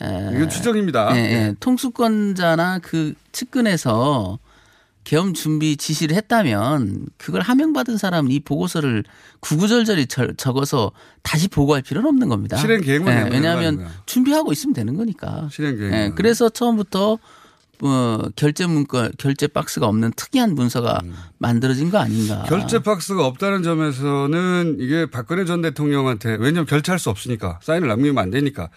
에, 0.00 0.30
이건 0.34 0.48
추정입니다. 0.48 1.16
예, 1.16 1.20
예. 1.20 1.54
통수권자나 1.60 2.80
그 2.80 3.14
측근에서 3.32 4.38
계엄 5.08 5.32
준비 5.32 5.78
지시를 5.78 6.14
했다면 6.16 7.06
그걸 7.16 7.40
하명받은 7.40 7.96
사람은 7.96 8.30
이 8.30 8.40
보고서를 8.40 9.04
구구절절히 9.40 10.06
절- 10.06 10.34
적어서 10.36 10.92
다시 11.22 11.48
보고할 11.48 11.80
필요는 11.80 12.06
없는 12.10 12.28
겁니다. 12.28 12.58
실행 12.58 12.82
계획만 12.82 13.24
거 13.30 13.34
왜냐하면? 13.34 13.88
준비하고 14.04 14.52
있으면 14.52 14.74
되는 14.74 14.94
거니까. 14.96 15.48
실행 15.50 15.78
계획. 15.78 15.92
예, 15.94 16.12
그래서 16.14 16.50
처음부터 16.50 17.16
어, 17.80 18.18
결제 18.36 18.66
문건, 18.66 19.12
결제 19.16 19.46
박스가 19.46 19.86
없는 19.86 20.12
특이한 20.14 20.54
문서가 20.54 21.00
만들어진 21.38 21.90
거 21.90 21.96
아닌가. 21.96 22.42
음. 22.42 22.46
결제 22.50 22.80
박스가 22.80 23.24
없다는 23.24 23.62
점에서는 23.62 24.76
이게 24.78 25.06
박근혜 25.06 25.46
전 25.46 25.62
대통령한테 25.62 26.32
왜냐하면 26.38 26.66
결제할 26.66 26.98
수 26.98 27.08
없으니까 27.08 27.60
사인을 27.62 27.88
남기면 27.88 28.18
안 28.18 28.28
되니까 28.30 28.68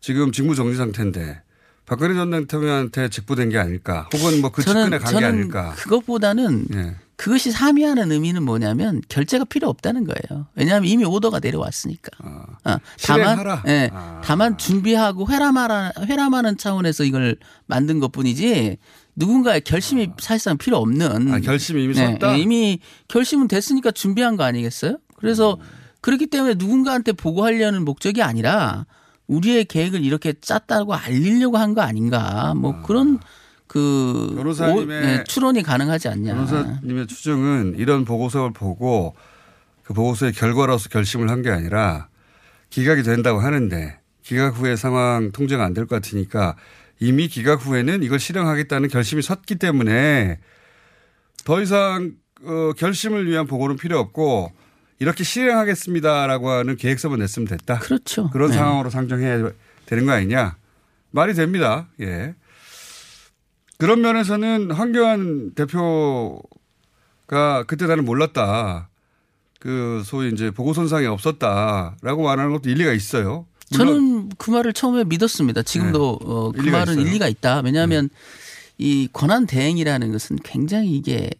지금 0.00 0.32
직무 0.32 0.54
정지 0.54 0.78
상태인데 0.78 1.42
박근혜 1.88 2.14
전 2.14 2.30
대통령한테 2.30 3.08
직보된 3.08 3.48
게 3.50 3.58
아닐까 3.58 4.08
혹은 4.14 4.40
뭐 4.40 4.50
그 4.50 4.62
측근에 4.62 4.98
간 4.98 5.18
게 5.18 5.24
아닐까. 5.24 5.72
그것보다는 5.76 6.66
예. 6.74 6.96
그것이 7.16 7.50
사미하는 7.50 8.12
의미는 8.12 8.44
뭐냐면 8.44 9.02
결제가 9.08 9.44
필요 9.44 9.68
없다는 9.68 10.04
거예요. 10.04 10.46
왜냐하면 10.54 10.88
이미 10.88 11.04
오더가 11.04 11.40
내려왔으니까. 11.40 12.10
어, 12.22 12.44
다만, 12.62 12.80
실행하라. 12.96 13.62
예, 13.66 13.90
아. 13.92 14.20
다만 14.22 14.56
준비하고 14.56 15.28
회람하라, 15.28 15.92
회람하는 16.04 16.58
차원에서 16.58 17.02
이걸 17.02 17.36
만든 17.66 17.98
것 17.98 18.12
뿐이지 18.12 18.76
누군가의 19.16 19.62
결심이 19.62 20.10
사실상 20.20 20.58
필요 20.58 20.76
없는. 20.76 21.34
아, 21.34 21.40
결심이 21.40 21.82
이미 21.82 21.94
네, 21.94 22.06
섰다? 22.12 22.34
예, 22.34 22.38
이미 22.38 22.78
결심은 23.08 23.48
됐으니까 23.48 23.90
준비한 23.90 24.36
거 24.36 24.44
아니겠어요? 24.44 24.98
그래서 25.16 25.54
음. 25.54 25.64
그렇기 26.00 26.28
때문에 26.28 26.54
누군가한테 26.56 27.10
보고하려는 27.12 27.84
목적이 27.84 28.22
아니라 28.22 28.86
우리의 29.28 29.64
계획을 29.66 30.02
이렇게 30.04 30.32
짰다고 30.40 30.94
알리려고 30.94 31.56
한 31.58 31.74
거 31.74 31.82
아닌가. 31.82 32.54
뭐 32.56 32.82
그런 32.82 33.18
그 33.66 34.32
변호사님의 34.36 34.98
오- 34.98 35.00
네, 35.06 35.24
추론이 35.24 35.62
가능하지 35.62 36.08
않냐. 36.08 36.34
변호사님의 36.34 37.06
추정은 37.06 37.74
이런 37.76 38.04
보고서를 38.04 38.52
보고 38.52 39.14
그 39.84 39.92
보고서의 39.94 40.32
결과로서 40.32 40.88
결심을 40.88 41.28
한 41.30 41.42
게 41.42 41.50
아니라 41.50 42.08
기각이 42.70 43.02
된다고 43.02 43.40
하는데 43.40 43.98
기각 44.22 44.56
후에 44.58 44.76
상황 44.76 45.30
통제가 45.32 45.64
안 45.64 45.74
될 45.74 45.86
것 45.86 45.96
같으니까 46.02 46.56
이미 47.00 47.28
기각 47.28 47.64
후에는 47.64 48.02
이걸 48.02 48.18
실행하겠다는 48.18 48.88
결심이 48.88 49.22
섰기 49.22 49.56
때문에 49.56 50.38
더 51.44 51.62
이상 51.62 52.12
어, 52.42 52.72
결심을 52.76 53.26
위한 53.26 53.46
보고는 53.46 53.76
필요 53.76 53.98
없고 53.98 54.52
이렇게 54.98 55.24
실행하겠습니다라고 55.24 56.50
하는 56.50 56.76
계획서만 56.76 57.18
냈으면 57.20 57.46
됐다. 57.48 57.78
그렇죠. 57.78 58.30
그런 58.30 58.50
네. 58.50 58.56
상황으로 58.56 58.90
상정해야 58.90 59.50
되는 59.86 60.06
거 60.06 60.12
아니냐. 60.12 60.56
말이 61.10 61.34
됩니다. 61.34 61.88
예. 62.00 62.34
그런 63.78 64.00
면에서는 64.00 64.72
황교안 64.72 65.54
대표가 65.54 66.42
그때 67.66 67.86
나는 67.86 68.04
몰랐다. 68.04 68.88
그 69.60 70.02
소위 70.04 70.30
이제 70.32 70.50
보고선상이 70.50 71.06
없었다라고 71.06 72.22
말하는 72.22 72.52
것도 72.52 72.70
일리가 72.70 72.92
있어요. 72.92 73.46
저는 73.72 74.30
그 74.38 74.50
말을 74.50 74.72
처음에 74.72 75.04
믿었습니다. 75.04 75.62
지금도 75.62 76.18
어, 76.22 76.52
그 76.52 76.60
말은 76.60 76.94
있어요. 76.94 77.04
네. 77.04 77.10
일리가 77.10 77.28
있다. 77.28 77.60
왜냐하면 77.60 78.08
이 78.78 79.08
권한 79.12 79.46
대행이라는 79.46 80.10
것은 80.12 80.38
굉장히 80.42 80.96
이게 80.96 81.30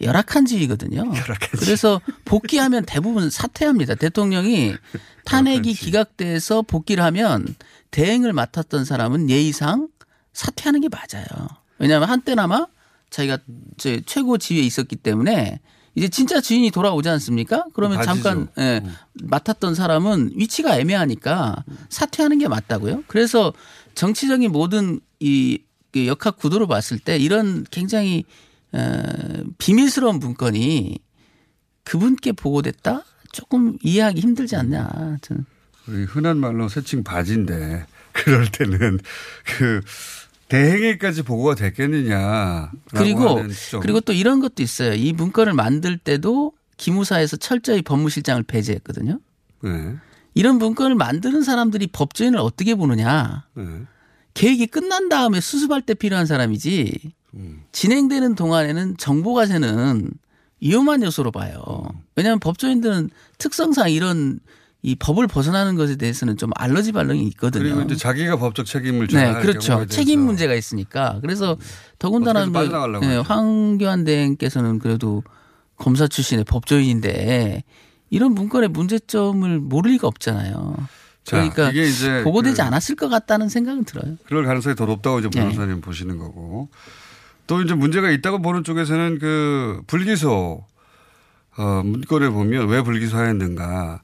열악한 0.00 0.46
지위거든요. 0.46 1.10
그래서 1.52 2.00
복귀하면 2.24 2.84
대부분 2.86 3.30
사퇴합니다. 3.30 3.94
대통령이 3.96 4.74
탄핵이 5.24 5.74
기각돼서 5.74 6.62
복귀를 6.62 7.04
하면 7.04 7.54
대행을 7.90 8.32
맡았던 8.32 8.84
사람은 8.84 9.30
예의상 9.30 9.88
사퇴하는 10.32 10.80
게 10.80 10.88
맞아요. 10.88 11.26
왜냐하면 11.78 12.08
한때나마 12.08 12.66
자기가 13.10 13.38
제 13.76 14.00
최고 14.06 14.38
지위에 14.38 14.62
있었기 14.62 14.96
때문에 14.96 15.60
이제 15.94 16.08
진짜 16.08 16.40
지인이 16.40 16.70
돌아오지 16.70 17.08
않습니까? 17.08 17.64
그러면 17.74 17.98
바지죠. 17.98 18.22
잠깐 18.22 18.48
예, 18.58 18.82
맡았던 19.14 19.74
사람은 19.74 20.32
위치가 20.36 20.78
애매하니까 20.78 21.64
사퇴하는 21.88 22.38
게 22.38 22.48
맞다고요. 22.48 23.04
그래서 23.08 23.52
정치적인 23.94 24.52
모든 24.52 25.00
이 25.18 25.58
역학 25.96 26.36
구도로 26.36 26.68
봤을 26.68 26.98
때 26.98 27.16
이런 27.16 27.66
굉장히 27.70 28.24
어, 28.24 28.49
비밀스러운 29.58 30.18
문건이 30.18 30.98
그분께 31.84 32.32
보고됐다? 32.32 33.04
조금 33.32 33.76
이해하기 33.82 34.20
힘들지 34.20 34.56
않냐. 34.56 35.18
저는. 35.22 35.44
우리 35.88 36.04
흔한 36.04 36.38
말로 36.38 36.68
새칭 36.68 37.02
바지인데 37.02 37.86
그럴 38.12 38.50
때는 38.50 38.98
그 39.44 39.80
대행에까지 40.48 41.22
보고가 41.22 41.54
됐겠느냐. 41.54 42.72
그리고 42.90 43.40
그리고 43.80 44.00
또 44.00 44.12
이런 44.12 44.40
것도 44.40 44.62
있어요. 44.62 44.94
이 44.94 45.12
문건을 45.12 45.54
만들 45.54 45.96
때도 45.96 46.52
기무사에서 46.76 47.36
철저히 47.36 47.82
법무실장을 47.82 48.42
배제했거든요. 48.42 49.20
네. 49.62 49.96
이런 50.34 50.56
문건을 50.58 50.96
만드는 50.96 51.42
사람들이 51.42 51.88
법조인을 51.88 52.38
어떻게 52.38 52.74
보느냐. 52.74 53.46
네. 53.54 53.64
계획이 54.34 54.66
끝난 54.66 55.08
다음에 55.08 55.40
수습할 55.40 55.82
때 55.82 55.94
필요한 55.94 56.26
사람이지 56.26 57.12
진행되는 57.72 58.34
동안에는 58.34 58.96
정보가 58.96 59.46
새는 59.46 60.10
위험한 60.60 61.02
요소로 61.02 61.30
봐요. 61.32 61.62
왜냐하면 62.16 62.38
법조인들은 62.40 63.10
특성상 63.38 63.90
이런 63.90 64.40
이 64.82 64.94
법을 64.94 65.26
벗어나는 65.26 65.76
것에 65.76 65.96
대해서는 65.96 66.36
좀 66.38 66.50
알러지 66.54 66.92
반응이 66.92 67.22
있거든요. 67.28 67.62
그리고 67.64 67.82
이제 67.82 67.96
자기가 67.96 68.36
법적 68.38 68.64
책임을 68.66 69.08
네, 69.08 69.12
져야 69.12 69.34
할 69.34 69.42
그렇죠. 69.42 69.84
책임 69.86 70.20
문제가 70.20 70.54
있으니까. 70.54 71.18
그래서 71.20 71.56
더군다나 71.98 72.42
어떻게든 72.44 72.90
뭐, 72.92 73.00
네. 73.00 73.16
황교안 73.18 74.04
대행께서는 74.04 74.78
그래도 74.78 75.22
검사 75.76 76.06
출신의 76.08 76.44
법조인인데 76.44 77.62
이런 78.08 78.32
문건의 78.32 78.70
문제점을 78.70 79.60
모를 79.60 79.92
리가 79.92 80.08
없잖아요. 80.08 80.76
자, 81.24 81.36
그러니까 81.36 81.70
이게 81.70 81.86
이제 81.86 82.22
보고되지 82.24 82.56
그- 82.56 82.62
않았을 82.62 82.96
것 82.96 83.08
같다는 83.10 83.48
생각은 83.50 83.84
들어요. 83.84 84.16
그럴 84.26 84.44
가능성이 84.46 84.74
더 84.76 84.86
높다고 84.86 85.18
이제 85.20 85.28
네. 85.30 85.40
변호사님 85.40 85.80
보시는 85.82 86.16
거고. 86.18 86.68
또 87.50 87.60
이제 87.60 87.74
문제가 87.74 88.10
있다고 88.12 88.40
보는 88.42 88.62
쪽에서는 88.62 89.18
그 89.18 89.82
불기소 89.88 90.64
어, 91.56 91.82
문건을 91.84 92.30
보면 92.30 92.68
왜 92.68 92.80
불기소하였는가. 92.80 94.02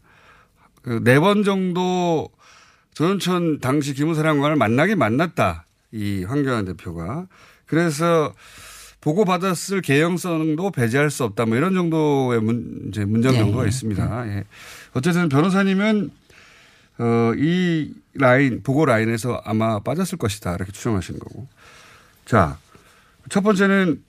그 0.83 1.01
네 1.05 1.21
번 1.21 1.45
정도 1.45 2.29
조현천 2.95 3.61
당시 3.61 3.95
기무사령관을 3.95 4.57
만나긴 4.57 4.99
만났다. 4.99 5.65
이 5.93 6.25
황교안 6.25 6.65
대표가. 6.65 7.29
그래서 7.67 8.35
보고받았을 9.01 9.81
개연성도 9.81 10.73
배제할 10.73 11.11
수 11.11 11.23
없다. 11.23 11.47
뭐 11.47 11.57
이런 11.57 11.73
정도의 11.73 12.41
문, 12.41 12.87
이제 12.89 13.05
문장 13.05 13.31
네. 13.35 13.39
정도가 13.39 13.65
있습니다. 13.65 14.27
예. 14.27 14.45
어쨌든 14.95 15.29
변호사님은 15.29 16.11
어, 16.99 17.33
이 17.37 17.95
라인, 18.15 18.65
보고 18.65 18.85
라인에서 18.87 19.41
아마 19.45 19.79
빠졌을 19.79 20.19
것이다. 20.19 20.57
이렇게 20.57 20.73
추정하시는 20.73 21.21
거고. 21.21 21.47
자, 22.25 22.59
첫 23.29 23.43
번째는 23.43 24.05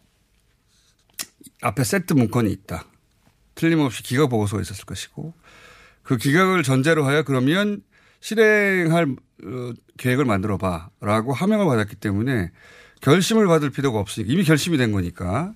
앞에 1.61 1.83
세트 1.83 2.13
문건이 2.13 2.51
있다. 2.51 2.85
틀림없이 3.55 4.03
기각 4.03 4.29
보고서가 4.29 4.61
있었을 4.61 4.85
것이고 4.85 5.33
그 6.03 6.17
기각을 6.17 6.63
전제로 6.63 7.05
하여 7.05 7.23
그러면 7.23 7.81
실행할 8.19 9.15
어, 9.43 9.73
계획을 9.97 10.25
만들어 10.25 10.57
봐라고 10.57 11.33
하명을 11.33 11.65
받았기 11.65 11.95
때문에 11.95 12.51
결심을 13.01 13.47
받을 13.47 13.69
필요가 13.69 13.99
없으니까 13.99 14.31
이미 14.31 14.43
결심이 14.43 14.77
된 14.77 14.91
거니까 14.91 15.53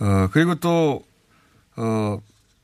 어 0.00 0.28
그리고 0.32 0.54
또 0.56 1.04
어, 1.76 2.20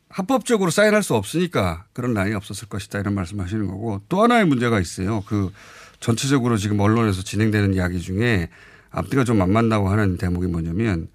합법적으로 0.09 0.71
사인할 0.71 1.03
수 1.03 1.14
없으니까 1.14 1.87
그런 1.93 2.14
라인이 2.14 2.35
없었을 2.37 2.69
것이다 2.69 3.01
이런 3.01 3.14
말씀하시는 3.14 3.67
거고 3.67 4.01
또 4.09 4.23
하나의 4.23 4.47
문제가 4.47 4.81
있어요. 4.81 5.23
그 5.27 5.53
전체적으로 6.01 6.57
지금 6.57 6.81
언론에서 6.81 7.23
진행되는 7.23 7.75
이야기 7.75 8.01
중에 8.01 8.49
앞뒤가 8.94 9.24
좀 9.24 9.42
안 9.42 9.52
맞다고 9.52 9.88
하는 9.88 10.16
대목이 10.16 10.46
뭐냐면 10.46 11.09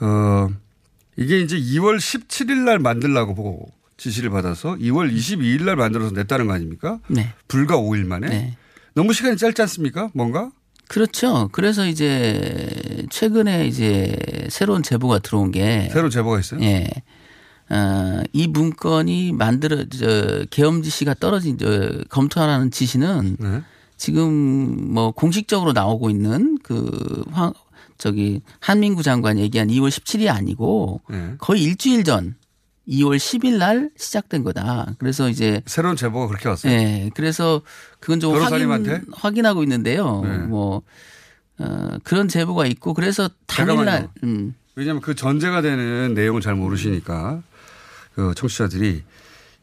어 0.00 0.48
이게 1.16 1.40
이제 1.40 1.58
2월 1.58 1.98
17일 1.98 2.58
날 2.64 2.78
만들라고 2.78 3.34
보고 3.34 3.70
지시를 3.96 4.30
받아서 4.30 4.76
2월 4.76 5.12
22일 5.14 5.64
날 5.64 5.76
만들어서 5.76 6.14
냈다는 6.14 6.46
거 6.46 6.54
아닙니까? 6.54 6.98
네. 7.08 7.34
불과 7.48 7.76
5일 7.76 8.06
만에 8.06 8.28
네. 8.28 8.56
너무 8.94 9.12
시간이 9.12 9.36
짧지 9.36 9.60
않습니까? 9.62 10.08
뭔가? 10.14 10.50
그렇죠. 10.88 11.48
그래서 11.52 11.86
이제 11.86 13.06
최근에 13.10 13.66
이제 13.66 14.16
새로운 14.48 14.82
제보가 14.82 15.18
들어온 15.20 15.50
게 15.52 15.88
새로운 15.92 16.10
제보가 16.10 16.40
있어요? 16.40 16.60
예. 16.62 16.88
어, 17.68 18.22
이 18.32 18.48
문건이 18.48 19.32
만들어 19.32 19.84
저 19.88 20.44
계엄 20.50 20.82
지시가 20.82 21.14
떨어진 21.14 21.56
저 21.58 21.90
검토하라는 22.08 22.70
지시는 22.72 23.36
네. 23.38 23.62
지금 24.00 24.94
뭐 24.94 25.10
공식적으로 25.10 25.74
나오고 25.74 26.08
있는 26.08 26.56
그 26.62 27.22
황, 27.32 27.52
저기 27.98 28.40
한민구 28.58 29.02
장관 29.02 29.38
얘기한 29.38 29.68
2월 29.68 29.90
17일이 29.90 30.34
아니고 30.34 31.02
네. 31.10 31.34
거의 31.36 31.62
일주일 31.64 32.02
전 32.02 32.34
2월 32.88 33.18
10일 33.18 33.58
날 33.58 33.90
시작된 33.98 34.42
거다. 34.42 34.94
그래서 34.98 35.28
이제 35.28 35.60
새로운 35.66 35.96
제보가 35.96 36.28
그렇게 36.28 36.48
왔어요. 36.48 36.72
예. 36.72 37.10
그래서 37.14 37.60
그건 38.00 38.20
좀? 38.20 38.34
확인, 38.36 39.04
확인하고 39.12 39.62
있는데요. 39.64 40.22
네. 40.22 40.38
뭐 40.38 40.80
어, 41.58 41.98
그런 42.02 42.26
제보가 42.26 42.64
있고 42.68 42.94
그래서 42.94 43.28
당일날. 43.46 44.08
음. 44.24 44.54
왜냐하면 44.76 45.02
그 45.02 45.14
전제가 45.14 45.60
되는 45.60 46.14
내용을 46.14 46.40
잘 46.40 46.54
모르시니까 46.54 47.42
그 48.14 48.32
청취자들이 48.34 49.02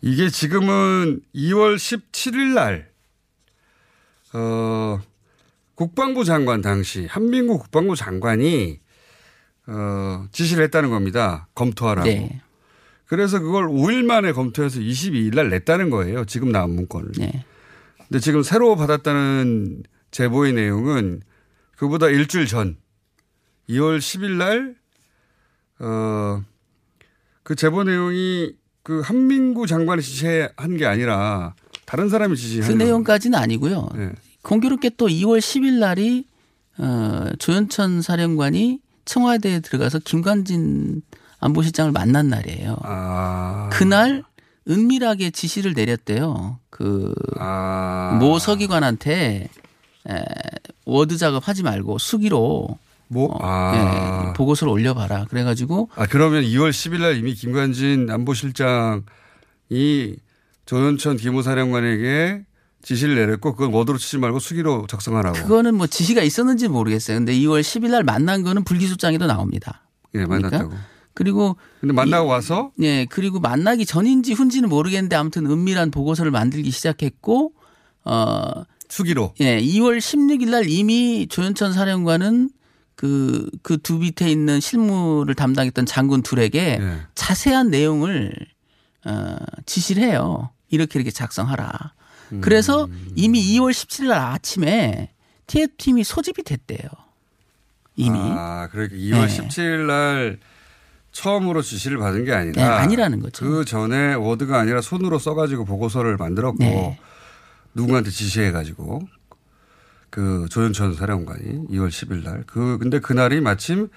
이게 0.04 0.30
지금은 0.30 1.22
2월 1.34 1.76
17일 1.76 2.54
날 2.54 2.97
어, 4.34 5.00
국방부 5.76 6.24
장관 6.24 6.62
당시 6.62 7.06
한민구 7.06 7.60
국방부 7.60 7.96
장관이 7.96 8.80
어, 9.68 10.26
지시를 10.32 10.64
했다는 10.66 10.90
겁니다. 10.90 11.48
검토하라고. 11.56 12.08
네. 12.08 12.42
그래서 13.06 13.40
그걸 13.40 13.68
5일 13.68 14.04
만에 14.04 14.32
검토해서 14.32 14.80
22일 14.80 15.36
날 15.36 15.50
냈다는 15.50 15.90
거예요. 15.90 16.26
지금 16.26 16.52
나온 16.52 16.76
문건을. 16.76 17.12
네. 17.18 17.46
근데 17.98 18.20
지금 18.20 18.44
새로 18.44 18.76
받았다는 18.76 19.84
제보의 20.12 20.54
내용은 20.54 21.22
그보다 21.76 22.08
일주일 22.08 22.48
전 22.48 22.78
2월 23.70 24.00
10일 24.00 24.32
날, 24.38 24.76
어, 25.80 26.44
그 27.44 27.56
제보 27.56 27.84
내용이 27.84 28.56
그 28.84 29.02
한민구 29.02 29.68
장관이 29.68 30.02
지시한 30.02 30.78
게 30.78 30.86
아니라 30.86 31.56
다른 31.88 32.10
사람이 32.10 32.36
그 32.36 32.40
지시한 32.40 32.78
내용까지는 32.78 33.40
아니고요. 33.40 33.90
네. 33.96 34.12
공교롭게 34.44 34.92
또 34.98 35.08
2월 35.08 35.40
10일 35.40 35.80
날이 35.80 36.28
어, 36.78 37.30
조현천 37.40 38.02
사령관이 38.02 38.80
청와대에 39.06 39.62
들어가서 39.62 40.00
김관진 40.00 41.02
안보실장을 41.40 41.92
만난 41.94 42.28
날이에요. 42.28 42.78
아. 42.84 43.70
그날 43.72 44.24
은밀하게 44.70 45.32
지시를 45.32 45.74
내렸대요. 45.74 46.60
그, 46.70 47.14
아. 47.40 48.18
모 48.20 48.38
서기관한테 48.38 49.48
에, 50.10 50.24
워드 50.86 51.18
작업하지 51.18 51.64
말고 51.64 52.00
수기로 52.00 52.78
뭐, 53.08 53.40
아. 53.42 54.28
예, 54.28 54.34
보고서를 54.34 54.74
올려봐라. 54.74 55.26
그래가지고 55.30 55.90
아, 55.96 56.06
그러면 56.06 56.44
2월 56.44 56.72
10일 56.72 57.00
날 57.00 57.16
이미 57.16 57.34
김관진 57.34 58.10
안보실장이 58.10 59.04
조현천 60.68 61.18
기무사령관에게 61.18 62.46
지시를 62.84 63.16
내렸고 63.16 63.54
그건 63.56 63.74
워드로 63.74 63.98
치지 63.98 64.20
말고 64.20 64.40
수기로 64.40 64.86
작성하라고. 64.88 65.40
그거는 65.42 65.76
뭐 65.76 65.88
지시가 65.88 66.22
있었는지 66.22 66.68
모르겠어요. 66.68 67.18
근데 67.18 67.34
2월 67.34 67.62
10일 67.62 67.90
날 67.90 68.04
만난 68.04 68.44
거는 68.44 68.64
불기소장에도 68.64 69.26
나옵니다. 69.26 69.82
예, 70.16 70.26
만났다고. 70.26 70.74
그리고 71.14 71.58
근데 71.82 71.94
만나고 71.94 72.30
와서 72.30 72.72
예, 72.82 73.06
그리고 73.10 73.40
만나기 73.40 73.86
전인지 73.88 74.34
후인지는 74.34 74.70
모르겠는데 74.70 75.16
아무튼 75.16 75.48
은밀한 75.48 75.90
보고서를 75.90 76.30
만들기 76.32 76.70
시작했고 76.70 77.54
어 78.06 78.64
수기로. 78.88 79.34
예, 79.42 79.60
2월 79.60 79.98
16일 79.98 80.50
날 80.52 80.70
이미 80.70 81.28
조현천 81.30 81.74
사령관은 81.74 82.52
그, 82.96 83.50
그 83.64 83.78
두 83.78 83.98
밑에 84.00 84.30
있는 84.30 84.60
실무를 84.60 85.36
담당했던 85.36 85.86
장군 85.86 86.22
둘에게 86.24 86.78
예. 86.82 86.98
자세한 87.16 87.70
내용을, 87.70 88.34
어, 89.06 89.36
지시를 89.68 90.02
해요. 90.04 90.50
이렇게 90.70 91.00
이렇게 91.00 91.12
작성하라. 91.12 91.94
음. 92.34 92.42
그래서 92.42 92.88
이미 93.16 93.42
2월 93.58 93.72
17일 93.72 94.08
날 94.10 94.20
아침에 94.34 95.12
TF팀이 95.48 96.04
소집이 96.04 96.44
됐대요. 96.44 96.90
이미. 97.96 98.18
아, 98.20 98.68
그러니까 98.72 98.96
2월 98.96 99.28
네. 99.28 99.48
17일 99.48 99.86
날 99.88 100.40
처음으로 101.12 101.62
지시를 101.62 101.98
받은 101.98 102.26
게 102.26 102.34
아니라 102.34 102.62
네, 102.62 102.64
아니라는 102.70 103.22
거죠. 103.22 103.44
그 103.46 103.66
전에 103.66 104.14
워드가 104.14 104.60
아니라 104.60 104.82
손으로 104.82 105.18
써가지고 105.18 105.66
보고서를 105.66 106.18
만들었고 106.18 106.58
네. 106.60 107.00
누구한테 107.74 108.12
지시해가지고 108.12 109.02
그 110.10 110.46
조현천 110.50 110.96
사령관이 110.96 111.68
2월 111.70 111.90
10일 111.90 112.24
날 112.24 112.44
그 112.46 112.78
근데 112.78 113.00
그날이 113.00 113.42
마침 113.42 113.90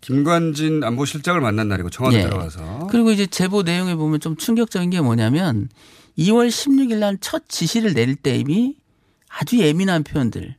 김관진 0.00 0.82
안보실장을 0.84 1.40
만난 1.40 1.68
날이고 1.68 1.90
청와대 1.90 2.18
예. 2.18 2.22
들어가서 2.22 2.88
그리고 2.90 3.10
이제 3.10 3.26
제보 3.26 3.62
내용에 3.62 3.94
보면 3.94 4.20
좀 4.20 4.36
충격적인 4.36 4.90
게 4.90 5.00
뭐냐면 5.00 5.68
2월 6.20 6.48
16일 6.48 6.98
날 6.98 7.16
첫 7.20 7.48
지시를 7.48 7.94
내릴 7.94 8.14
때 8.16 8.36
이미 8.36 8.76
아주 9.28 9.58
예민한 9.58 10.02
표현들, 10.04 10.54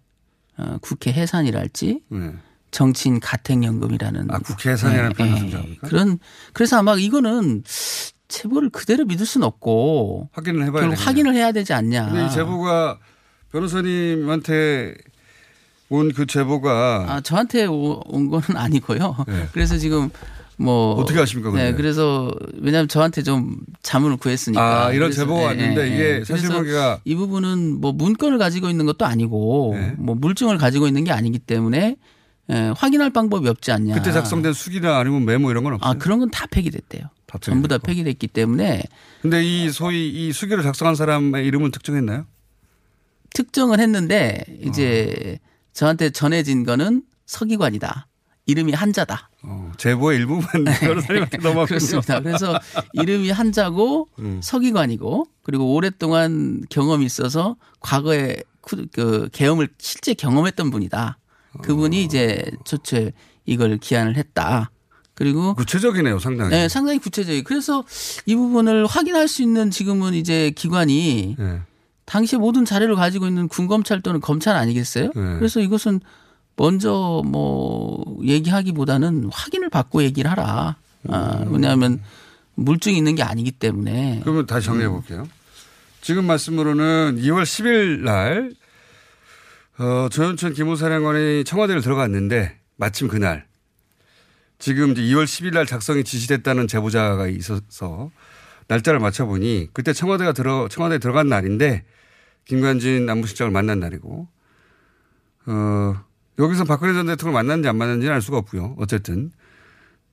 어, 0.57 0.77
국회 0.81 1.11
해산이랄지 1.13 2.01
네. 2.09 2.33
정치인 2.71 3.19
가택연금이라는 3.19 4.31
아, 4.31 4.39
국회 4.39 4.71
해산이라는 4.71 5.13
표현을 5.13 5.51
예? 5.53 5.75
그런 5.87 6.19
그래서 6.53 6.77
아마 6.77 6.95
이거는 6.95 7.63
제보를 8.29 8.69
그대로 8.69 9.03
믿을 9.05 9.25
수는 9.25 9.45
없고 9.45 10.29
확인을 10.31 10.65
해봐야 10.67 10.83
되겠네요. 10.83 11.05
확인을 11.05 11.35
해야 11.35 11.51
되지 11.51 11.73
않냐. 11.73 12.09
근데 12.09 12.25
이 12.25 12.31
제보가 12.31 12.97
변호사님한테 13.51 14.95
온 15.89 16.13
그 16.13 16.25
제보가 16.25 17.05
아, 17.09 17.21
저한테 17.21 17.65
오- 17.65 17.99
온 18.05 18.29
거는 18.29 18.55
아니고요. 18.55 19.25
네. 19.27 19.49
그래서 19.51 19.77
지금 19.77 20.09
뭐 20.57 20.93
어떻게 20.95 21.19
아십니까, 21.19 21.49
근데? 21.51 21.71
네, 21.71 21.73
그래서 21.75 22.31
왜냐하면 22.59 22.87
저한테 22.87 23.23
좀 23.23 23.57
자문을 23.81 24.17
구했으니까. 24.17 24.85
아, 24.87 24.91
이런 24.93 25.11
제보가 25.11 25.41
왔는데 25.47 25.87
이게 25.87 26.03
그래서 26.19 26.35
사실관계가 26.35 27.01
이 27.05 27.15
부분은 27.15 27.81
뭐 27.81 27.91
문건을 27.93 28.37
가지고 28.37 28.69
있는 28.69 28.85
것도 28.85 29.05
아니고 29.05 29.71
네. 29.75 29.95
뭐 29.97 30.13
물증을 30.15 30.57
가지고 30.57 30.87
있는 30.87 31.03
게 31.03 31.11
아니기 31.11 31.39
때문에 31.39 31.95
예, 32.51 32.73
확인할 32.75 33.11
방법이 33.11 33.47
없지 33.47 33.71
않냐. 33.71 33.95
그때 33.95 34.11
작성된 34.11 34.53
수기나 34.53 34.97
아니면 34.99 35.25
메모 35.25 35.49
이런 35.51 35.63
건 35.63 35.73
없어요. 35.73 35.89
아 35.89 35.93
그런 35.95 36.19
건 36.19 36.29
다 36.29 36.45
폐기됐대요. 36.47 37.03
다 37.25 37.37
전부 37.41 37.67
다. 37.67 37.77
폐기됐기 37.77 38.27
때문에 38.27 38.83
근데 39.21 39.43
이 39.43 39.69
소위 39.71 40.09
이 40.09 40.33
수기를 40.33 40.61
작성한 40.63 40.95
사람의 40.95 41.45
이름은 41.47 41.71
특정했나요? 41.71 42.25
특정을 43.33 43.79
했는데 43.79 44.43
이제 44.61 45.37
어. 45.41 45.47
저한테 45.73 46.09
전해진 46.09 46.65
거는 46.65 47.03
서기관이다. 47.25 48.07
이름이 48.45 48.73
한자다. 48.73 49.29
어, 49.43 49.71
제보의 49.77 50.19
일부만 50.19 50.45
변호사님한테 50.79 51.37
넘어갔군요. 51.41 51.65
그렇습니다. 51.65 52.19
그래서 52.19 52.59
이름이 52.93 53.31
한자고 53.31 54.07
음. 54.19 54.39
서기관이고 54.43 55.27
그리고 55.43 55.73
오랫동안 55.73 56.63
경험이 56.69 57.05
있어서 57.05 57.55
과거에 57.79 58.37
그, 58.61 58.85
그 58.93 59.29
계엄을 59.31 59.69
실제 59.79 60.13
경험했던 60.13 60.69
분이다. 60.69 61.17
어. 61.53 61.61
그분이 61.61 62.03
이제 62.03 62.45
초체 62.65 63.11
이걸 63.45 63.77
기한을 63.77 64.15
했다. 64.15 64.69
그리고 65.13 65.53
구체적이네요, 65.55 66.19
상당히. 66.19 66.51
네, 66.51 66.69
상당히 66.69 66.99
구체적이. 66.99 67.43
그래서 67.43 67.83
이 68.25 68.35
부분을 68.35 68.85
확인할 68.85 69.27
수 69.27 69.41
있는 69.41 69.69
지금은 69.69 70.13
이제 70.13 70.51
기관이 70.55 71.35
네. 71.37 71.61
당시 72.05 72.37
모든 72.37 72.65
자료를 72.65 72.95
가지고 72.95 73.27
있는 73.27 73.47
군검찰 73.47 74.01
또는 74.01 74.19
검찰 74.19 74.55
아니겠어요? 74.55 75.11
네. 75.15 75.35
그래서 75.37 75.59
이것은 75.59 76.01
먼저 76.55 77.21
뭐 77.25 78.17
얘기하기보다는 78.23 79.29
확인을 79.31 79.69
받고 79.69 80.03
얘기를 80.03 80.29
하라. 80.29 80.75
아, 81.09 81.45
왜냐하면 81.49 82.01
물증이 82.55 82.97
있는 82.97 83.15
게 83.15 83.23
아니기 83.23 83.51
때문에. 83.51 84.19
그러면 84.23 84.45
다시 84.45 84.67
정리해 84.67 84.87
볼게요. 84.89 85.27
지금 86.01 86.25
말씀으로는 86.25 87.17
2월 87.21 87.43
10일 87.43 87.99
날 88.01 88.53
어, 89.77 90.09
조현천 90.09 90.53
기무사령관이 90.53 91.43
청와대를 91.43 91.81
들어갔는데 91.81 92.57
마침 92.75 93.07
그날 93.07 93.45
지금 94.59 94.91
이제 94.91 95.01
2월 95.01 95.25
10일 95.25 95.53
날 95.53 95.65
작성이 95.65 96.03
지시됐다는 96.03 96.67
제보자가 96.67 97.27
있어서 97.27 98.11
날짜를 98.67 98.99
맞춰보니 98.99 99.69
그때 99.73 99.91
청와대가 99.93 100.33
들어 100.33 100.67
청와대에 100.67 100.99
들어간 100.99 101.29
날인데 101.29 101.83
김관진 102.45 103.09
안보실장을 103.09 103.51
만난 103.51 103.79
날이고 103.79 104.27
어, 105.47 106.03
여기서 106.39 106.63
박근혜 106.65 106.93
전 106.93 107.05
대통령을 107.07 107.39
만났는지 107.39 107.69
안 107.69 107.77
만났는지는 107.77 108.13
알 108.13 108.21
수가 108.21 108.37
없고요. 108.37 108.75
어쨌든 108.77 109.31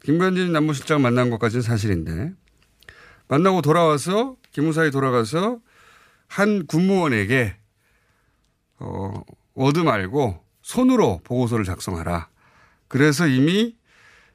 김관진 0.02 0.54
안보실장을 0.54 1.02
만난 1.02 1.30
것까지는 1.30 1.62
사실인데 1.62 2.32
만나고 3.28 3.62
돌아와서 3.62 4.36
기무사에 4.52 4.90
돌아가서 4.90 5.58
한 6.26 6.66
군무원에게 6.66 7.56
어, 8.80 9.22
워드 9.54 9.80
말고 9.80 10.42
손으로 10.62 11.20
보고서를 11.24 11.64
작성하라. 11.64 12.28
그래서 12.88 13.26
이미 13.26 13.76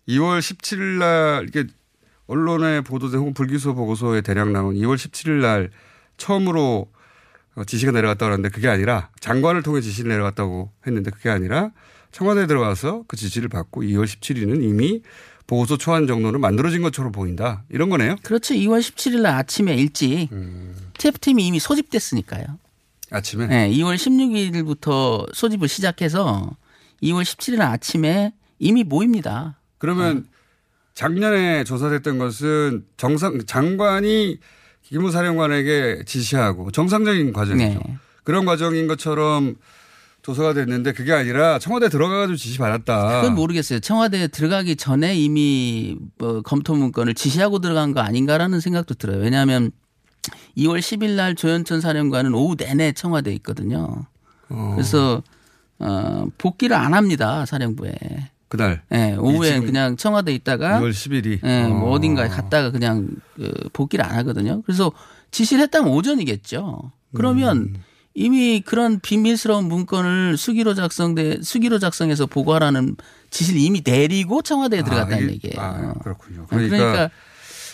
2월 0.08 0.40
17일 0.40 1.00
날 1.00 1.46
이게 1.48 1.66
언론에 2.28 2.82
보도된 2.82 3.20
혹은 3.20 3.34
불기소 3.34 3.76
보고서에 3.76 4.22
대략 4.22 4.50
나온 4.50 4.76
2월 4.76 4.96
17일 4.96 5.42
날 5.42 5.72
처음으로 6.18 6.92
어, 6.92 6.94
지시가 7.68 7.92
내려갔다고 7.92 8.32
하는데 8.32 8.50
그게 8.50 8.68
아니라 8.68 9.10
장관을 9.20 9.62
통해 9.64 9.82
지시를 9.82 10.10
내려갔다고 10.10 10.72
했는데 10.88 11.12
그게 11.12 11.30
아니라 11.30 11.72
청와대에 12.12 12.48
들어가서 12.48 13.06
그 13.08 13.16
지시를 13.16 13.50
받고 13.50 13.84
2월 13.84 14.06
17일은 14.06 14.64
이미 14.64 15.02
보고서 15.46 15.78
초안 15.78 16.08
정도는 16.08 16.40
만들어진 16.40 16.82
것처럼 16.82 17.12
보인다. 17.12 17.64
이런 17.70 17.90
거네요. 17.90 18.16
그렇죠. 18.24 18.54
2월 18.54 18.80
17일 18.80 19.22
날 19.22 19.36
아침에 19.36 19.76
일찍 19.76 20.30
TF팀이 20.98 21.46
이미 21.46 21.60
소집됐으니까요. 21.60 22.46
아침에? 23.12 23.48
네, 23.48 23.70
2월 23.72 23.96
16일부터 23.96 25.28
소집을 25.34 25.68
시작해서 25.68 26.56
2월 27.04 27.24
17일 27.24 27.58
날 27.58 27.72
아침에 27.72 28.34
이미 28.58 28.84
모입니다. 28.84 29.60
그러면 29.78 30.26
작년에 30.94 31.64
조사됐던 31.66 32.18
것은 32.18 32.86
정상 32.98 33.46
장관이 33.46 34.40
기무사령관에게 34.94 36.04
지시하고 36.06 36.70
정상적인 36.70 37.34
과정이죠. 37.34 37.80
네. 37.84 37.98
그런 38.24 38.46
과정인 38.46 38.88
것처럼 38.88 39.56
조사가 40.22 40.54
됐는데 40.54 40.94
그게 40.94 41.12
아니라 41.12 41.58
청와대 41.58 41.90
들어가가지고 41.90 42.38
지시 42.38 42.60
받았다. 42.60 43.22
그건 43.22 43.36
모르겠어요. 43.36 43.80
청와대에 43.80 44.28
들어가기 44.28 44.76
전에 44.76 45.16
이미 45.16 45.98
뭐 46.20 46.42
검토 46.42 46.76
문건을 46.76 47.16
지시하고 47.16 47.60
들어간 47.60 47.94
거 47.94 48.02
아닌가라는 48.02 48.60
생각도 48.60 48.94
들어요. 48.94 49.18
왜냐하면 49.18 49.72
2월 50.56 50.80
10일 50.80 51.16
날 51.16 51.36
조현천 51.36 51.82
사령관은 51.82 52.34
오후 52.36 52.56
내내 52.56 52.94
청와대에 52.94 53.34
있거든요. 53.36 54.06
그래서 54.48 55.24
어, 55.80 56.28
복귀를 56.38 56.76
안 56.78 56.94
합니다 56.94 57.46
사령부에. 57.46 57.94
그날. 58.54 58.84
네, 58.90 59.16
오후에 59.16 59.62
그냥 59.62 59.98
청와대에 59.98 60.36
있다가 60.36 60.80
2월 60.80 60.92
10일이. 60.92 61.40
네, 61.42 61.68
뭐 61.68 61.90
어. 61.90 61.92
어딘가에 61.94 62.28
갔다가 62.28 62.70
그냥 62.70 63.08
그 63.36 63.52
복귀를 63.74 64.06
안 64.06 64.16
하거든요. 64.20 64.62
그래서 64.62 64.92
지시를 65.32 65.64
했다면 65.64 65.92
오전이겠죠. 65.92 66.92
그러면 67.16 67.58
음. 67.58 67.74
이미 68.14 68.62
그런 68.64 69.00
비밀스러운 69.00 69.66
문건을 69.66 70.38
수기로 70.38 70.76
작성돼 70.76 71.40
수기로 71.42 71.80
작성해서 71.80 72.28
보고하라는 72.28 72.96
지시를 73.32 73.60
이미 73.60 73.82
내리고 73.84 74.44
청와대에 74.44 74.84
들어갔다는 74.84 75.24
이게- 75.32 75.34
얘기예요. 75.50 75.56
아, 75.60 75.94
그렇군요. 76.04 76.46
그러니까 76.48 76.78
그러니까, 76.78 77.10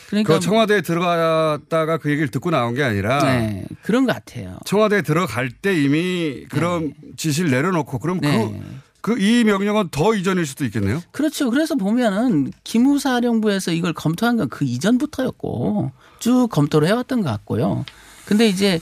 그러니까 0.09 0.33
그 0.35 0.39
청와대에 0.39 0.79
들어갔다가 0.81 1.97
그 1.97 2.09
얘기를 2.09 2.29
듣고 2.29 2.51
나온 2.51 2.73
게 2.73 2.83
아니라 2.83 3.21
네, 3.21 3.65
그런 3.81 4.05
것 4.05 4.13
같아요. 4.13 4.57
청와대에 4.63 5.01
들어갈 5.01 5.51
때 5.51 5.75
이미 5.77 6.45
그런 6.49 6.93
지시를 7.17 7.51
내려놓고 7.51 7.99
그럼 7.99 8.21
네. 8.21 8.31
그 8.31 8.79
그 9.01 9.17
이 9.17 9.43
명령은 9.43 9.89
더 9.91 10.13
이전일 10.13 10.45
수도 10.45 10.65
있겠네요. 10.65 11.01
그렇죠. 11.11 11.49
그래서 11.49 11.75
보면은 11.75 12.51
기무사령부에서 12.63 13.71
이걸 13.71 13.93
검토한 13.93 14.37
건 14.37 14.49
그 14.49 14.65
이전부터였고 14.65 15.91
쭉 16.19 16.47
검토를 16.49 16.87
해왔던 16.87 17.21
것 17.21 17.29
같고요. 17.29 17.85
근데 18.25 18.47
이제 18.47 18.79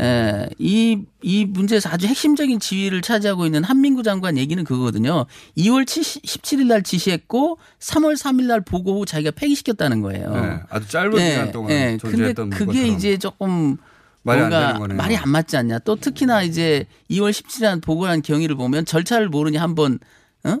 에, 0.00 0.48
이, 0.58 0.98
이 1.22 1.44
문제에서 1.44 1.88
아주 1.90 2.06
핵심적인 2.06 2.58
지위를 2.60 3.02
차지하고 3.02 3.46
있는 3.46 3.62
한민구 3.64 4.02
장관 4.02 4.36
얘기는 4.36 4.62
그거거든요. 4.64 5.26
2월 5.56 5.84
17일 5.84 6.66
날 6.66 6.82
지시했고 6.82 7.58
3월 7.78 8.16
3일 8.16 8.46
날 8.46 8.60
보고 8.62 8.98
후 9.00 9.06
자기가 9.06 9.30
폐기시켰다는 9.32 10.00
거예요. 10.02 10.30
네, 10.34 10.60
아주 10.70 10.88
짧은 10.88 11.12
기간 11.12 11.52
동안 11.52 11.70
예. 11.70 11.76
근데 11.76 11.98
존재했던 11.98 12.50
그게 12.50 12.66
것처럼. 12.66 12.86
이제 12.96 13.16
조금 13.16 13.76
뭔가 14.34 14.78
거네요. 14.78 14.96
말이 14.96 15.16
안 15.16 15.28
맞지 15.28 15.56
않냐. 15.56 15.80
또 15.80 15.96
특히나 15.96 16.42
이제 16.42 16.86
2월 17.10 17.30
17일 17.30 17.82
보고한 17.82 18.22
경위를 18.22 18.56
보면 18.56 18.84
절차를 18.84 19.28
모르니 19.28 19.56
한번 19.56 19.98
어? 20.44 20.58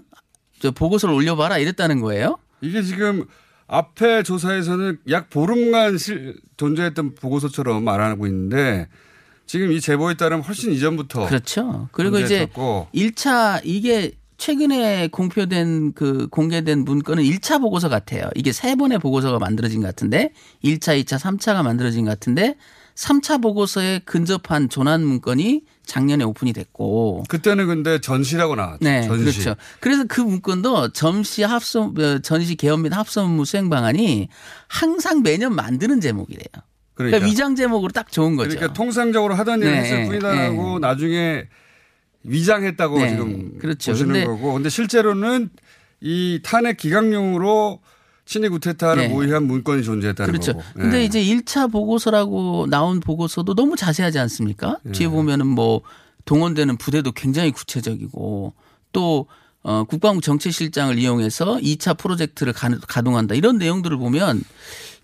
저 0.60 0.70
보고서를 0.70 1.14
올려봐라 1.14 1.58
이랬다는 1.58 2.00
거예요. 2.00 2.38
이게 2.60 2.82
지금 2.82 3.24
앞에 3.66 4.22
조사에서는 4.22 4.98
약 5.10 5.28
보름간 5.28 5.98
실, 5.98 6.36
존재했던 6.56 7.14
보고서처럼 7.16 7.84
말하고 7.84 8.26
있는데 8.26 8.88
지금 9.46 9.72
이 9.72 9.80
제보에 9.80 10.14
따르면 10.14 10.44
훨씬 10.44 10.72
이전부터 10.72 11.26
그렇죠. 11.26 11.88
그리고 11.92 12.18
이제 12.18 12.46
존재했었고 12.46 12.88
1차 12.94 13.60
이게 13.64 14.12
최근에 14.38 15.08
공표된 15.08 15.92
그 15.94 16.28
공개된 16.28 16.84
문건은 16.84 17.22
1차 17.22 17.60
보고서 17.60 17.88
같아요. 17.88 18.28
이게 18.34 18.52
세 18.52 18.74
번의 18.74 18.98
보고서가 18.98 19.38
만들어진 19.38 19.80
것 19.80 19.86
같은데 19.86 20.32
1차, 20.62 21.02
2차, 21.02 21.18
3차가 21.18 21.62
만들어진 21.62 22.04
것 22.04 22.10
같은데 22.10 22.56
3차 22.96 23.42
보고서에 23.42 24.00
근접한 24.06 24.70
조난 24.70 25.04
문건이 25.04 25.62
작년에 25.84 26.24
오픈이 26.24 26.52
됐고 26.54 27.24
그때는 27.28 27.66
근데 27.66 28.00
전시라고 28.00 28.56
나왔죠. 28.56 28.78
네, 28.80 29.02
전시. 29.06 29.22
그렇죠. 29.24 29.54
그래서 29.80 30.04
그 30.08 30.22
문건도 30.22 30.92
점시 30.92 31.42
합성 31.42 31.94
어, 31.98 32.18
전시 32.20 32.56
개업 32.56 32.80
및 32.80 32.92
합성 32.96 33.26
업무 33.26 33.44
수행 33.44 33.68
방안이 33.68 34.28
항상 34.66 35.22
매년 35.22 35.54
만드는 35.54 36.00
제목이래요. 36.00 36.46
그러니까, 36.94 37.18
그러니까. 37.18 37.26
위장 37.26 37.54
제목으로 37.54 37.92
딱 37.92 38.10
좋은 38.10 38.34
거죠. 38.36 38.48
그러니까 38.50 38.72
통상적으로 38.72 39.34
하던 39.34 39.60
일을 39.60 39.70
네, 39.72 39.78
했을 39.80 39.96
네, 40.00 40.06
뿐이다라고 40.06 40.78
나중에 40.78 41.44
위장했다고 42.24 42.98
네, 42.98 43.10
지금 43.10 43.58
그렇죠. 43.58 43.92
보시는 43.92 44.12
근데- 44.14 44.26
거고. 44.26 44.54
근데 44.54 44.70
실제로는 44.70 45.50
이 46.00 46.40
탄핵 46.42 46.78
기강용으로 46.78 47.80
친위 48.26 48.48
구테타를 48.48 49.04
네. 49.04 49.08
모의한 49.08 49.44
문건이 49.46 49.82
존재했다는 49.84 50.30
그렇죠. 50.32 50.52
거고. 50.54 50.64
근데 50.74 50.98
네. 50.98 51.04
이제 51.04 51.22
1차 51.24 51.70
보고서라고 51.70 52.66
나온 52.68 53.00
보고서도 53.00 53.54
너무 53.54 53.76
자세하지 53.76 54.18
않습니까? 54.18 54.78
네. 54.82 54.92
뒤에 54.92 55.08
보면은 55.08 55.46
뭐 55.46 55.80
동원되는 56.24 56.76
부대도 56.76 57.12
굉장히 57.12 57.52
구체적이고 57.52 58.52
또 58.92 59.26
어, 59.62 59.84
국방부 59.84 60.20
정책실장을 60.20 60.96
이용해서 60.98 61.56
2차 61.56 61.96
프로젝트를 61.98 62.52
가- 62.52 62.68
가동한다 62.86 63.34
이런 63.34 63.58
내용들을 63.58 63.96
보면 63.96 64.42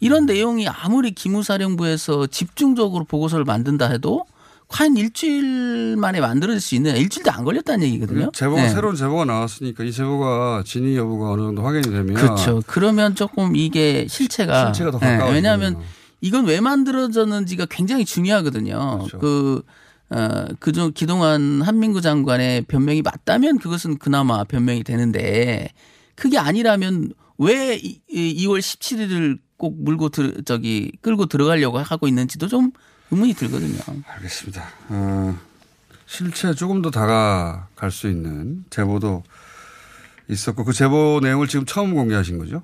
이런 0.01 0.27
내용이 0.27 0.69
아무리 0.69 1.13
기무사령부에서 1.13 2.27
집중적으로 2.29 3.05
보고서를 3.05 3.45
만든다 3.45 3.89
해도 3.91 4.25
과연 4.73 4.97
일주일 4.97 5.97
만에 5.99 6.21
만들어질 6.21 6.61
수 6.61 6.75
있느냐 6.75 6.97
일주일도 6.97 7.31
안 7.31 7.45
걸렸다는 7.45 7.87
얘기거든요. 7.87 8.27
그 8.27 8.33
제보가 8.33 8.63
네. 8.63 8.69
새로운 8.71 8.97
제보가 8.97 9.25
나왔으니까 9.27 9.85
이 9.85 9.93
제보가 9.93 10.65
진위 10.67 10.97
여부가 10.97 11.33
어느 11.33 11.43
정도 11.43 11.63
확인이 11.63 11.83
되면 11.91 12.15
그렇죠. 12.15 12.63
그러면 12.67 13.15
조금 13.15 13.55
이게 13.55 14.07
실체가, 14.09 14.73
실체가 14.73 14.91
더 14.91 14.99
네, 14.99 15.07
가까워지네요. 15.13 15.35
왜냐하면 15.35 15.79
이건 16.23 16.47
왜 16.47 16.61
만들어졌는지가 16.61 17.67
굉장히 17.67 18.05
중요하거든요. 18.05 18.99
그렇죠. 18.99 19.19
그 19.19 19.63
어, 20.11 20.47
그중 20.59 20.93
기동한 20.95 21.63
한민구 21.63 22.01
장관의 22.01 22.63
변명이 22.63 23.03
맞다면 23.03 23.59
그것은 23.59 23.99
그나마 23.99 24.45
변명이 24.45 24.85
되는데 24.85 25.69
그게 26.15 26.39
아니라면 26.39 27.13
왜 27.39 27.77
이- 27.77 28.01
이 28.11 28.47
2월 28.47 28.61
17일을 28.61 29.39
꼭 29.57 29.83
물고 29.83 30.09
들, 30.11 30.43
저기 30.45 30.93
끌고 31.01 31.27
들어가려고 31.27 31.79
하고 31.79 32.09
있는지도 32.09 32.49
좀 32.49 32.73
의문이 33.13 33.35
들거든요. 33.35 33.79
알겠습니다. 34.17 34.65
어, 34.89 35.39
실체 36.07 36.55
조금 36.55 36.81
더 36.81 36.91
다가갈 36.91 37.91
수 37.91 38.09
있는 38.09 38.65
제보도 38.71 39.23
있었고 40.29 40.65
그 40.65 40.73
제보 40.73 41.21
내용을 41.23 41.47
지금 41.47 41.67
처음 41.67 41.95
공개하신 41.95 42.39
거죠? 42.39 42.63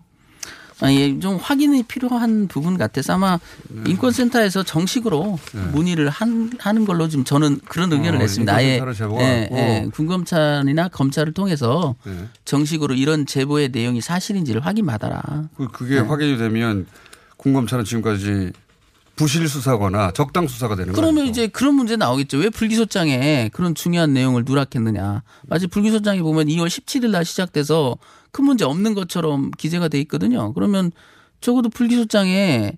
아, 0.81 0.91
예, 0.93 1.19
좀 1.19 1.37
확인이 1.37 1.83
필요한 1.83 2.47
부분 2.47 2.79
같아서 2.79 3.15
아마 3.15 3.39
네. 3.69 3.91
인권센터에서 3.91 4.63
정식으로 4.63 5.39
문의를 5.73 6.09
한, 6.09 6.53
하는 6.61 6.85
걸로 6.87 7.09
지금 7.09 7.25
저는 7.25 7.61
그런 7.69 7.93
의견을 7.93 8.15
어, 8.15 8.19
냈습니다. 8.21 8.55
아예 8.55 8.81
예. 9.21 9.49
예, 9.53 9.89
군검찰이나 9.93 10.89
검찰을 10.89 11.33
통해서 11.35 11.97
네. 12.05 12.27
정식으로 12.45 12.95
이런 12.95 13.27
제보의 13.27 13.71
내용이 13.71 14.01
사실인지를 14.01 14.65
확인받아라. 14.65 15.49
그- 15.57 15.69
그게 15.69 15.97
네. 15.97 16.01
확인이 16.01 16.39
되면 16.39 16.87
군검찰은 17.39 17.85
지금까지 17.85 18.53
부실 19.19 19.49
수사거나 19.49 20.13
적당 20.13 20.47
수사가 20.47 20.77
되는 20.77 20.93
거예요. 20.93 21.03
그러면 21.03 21.29
이제 21.29 21.49
그런 21.49 21.75
문제 21.75 21.97
나오겠죠. 21.97 22.39
왜 22.39 22.49
불기소장에 22.49 23.51
그런 23.53 23.75
중요한 23.75 24.15
내용을 24.15 24.45
누락했느냐. 24.47 25.23
마치 25.49 25.67
불기소장에 25.67 26.23
보면 26.23 26.47
2월 26.47 26.69
17일 26.69 27.11
날 27.11 27.25
시작돼서 27.25 27.99
큰 28.31 28.45
문제 28.45 28.65
없는 28.65 28.95
것처럼 28.95 29.51
기재가 29.51 29.89
돼 29.89 29.99
있거든요. 30.03 30.53
그러면 30.55 30.93
적어도 31.41 31.69
불기소장에 31.69 32.73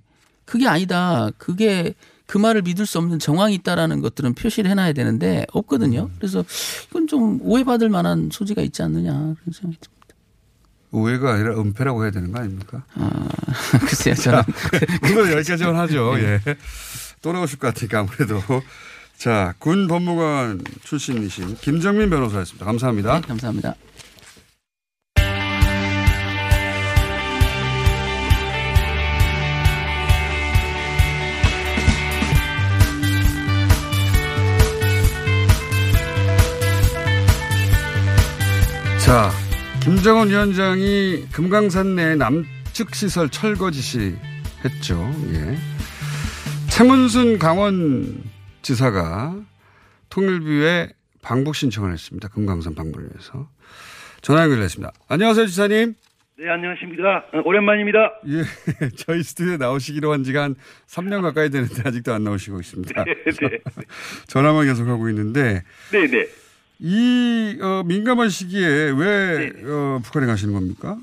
그게 0.47 0.67
아니다. 0.67 1.31
그게 1.37 1.95
그 2.27 2.39
말을 2.39 2.63
믿을 2.63 2.87
수 2.87 2.99
없는 2.99 3.19
정황이 3.19 3.55
있다라는 3.57 4.01
것들은 4.01 4.35
표시를 4.35 4.71
해놔야 4.71 4.95
되는데 4.95 5.47
없거든요. 5.53 6.11
그래서 6.17 6.43
이건 6.89 7.07
좀 7.07 7.39
오해받을 7.43 7.91
만한 7.91 8.31
소지가 8.33 8.63
있지 8.63 8.83
않느냐 8.83 9.13
그런 9.13 9.37
생각이 9.53 9.79
듭니다. 9.81 10.00
오해가 10.93 11.35
아니라 11.35 11.59
은폐라고 11.59 12.03
해야 12.03 12.11
되는 12.11 12.33
거 12.33 12.41
아닙니까? 12.41 12.83
글쎄요, 13.87 14.15
저는 14.15 14.43
오늘 15.05 15.33
여기까지만 15.33 15.77
하죠. 15.77 16.19
예. 16.19 16.41
또 17.23 17.33
나오실 17.33 17.59
것 17.59 17.69
같으니까 17.69 18.01
아무래도. 18.01 18.43
자, 19.17 19.55
군 19.59 19.87
법무관 19.87 20.63
출신이신 20.83 21.57
김정민 21.57 22.09
변호사였습니다. 22.09 22.65
감사합니다. 22.65 23.21
네, 23.21 23.27
감사합니다. 23.29 23.75
자, 39.05 39.31
김정은 39.83 40.29
위원장이 40.29 41.27
금강산 41.33 41.97
내 41.97 42.15
남측 42.15 42.95
시설 42.95 43.29
철거 43.31 43.71
지시했죠. 43.71 45.11
예. 45.33 45.57
최문순 46.69 47.39
강원지사가 47.39 49.37
통일부에 50.11 50.91
방북 51.23 51.55
신청을 51.57 51.93
했습니다. 51.93 52.29
금강산 52.29 52.75
방문을 52.75 53.09
위해서. 53.11 53.49
전화 54.21 54.43
연결했습니다. 54.45 54.93
안녕하세요, 55.09 55.47
지사님. 55.47 55.95
네, 56.39 56.49
안녕하십니까. 56.49 57.25
어, 57.35 57.43
오랜만입니다. 57.45 57.99
예, 58.29 58.43
저희 58.97 59.23
스튜디오에 59.23 59.57
나오시기로 59.59 60.11
한 60.13 60.25
지가 60.25 60.43
한 60.43 60.55
3년 60.87 61.21
가까이 61.21 61.51
되는데 61.51 61.83
아직도 61.85 62.15
안 62.15 62.25
나오시고 62.25 62.61
있습니다. 62.61 63.05
네, 63.05 63.15
네. 63.25 63.59
전화만 64.27 64.65
계속하고 64.67 65.11
있는데 65.11 65.63
네, 65.93 66.07
네. 66.07 66.27
이 66.83 67.59
어, 67.63 67.83
민감한 67.87 68.29
시기에 68.29 68.93
왜 68.97 69.51
어, 69.67 70.01
북한에 70.03 70.27
가시는 70.27 70.55
겁니까? 70.55 70.97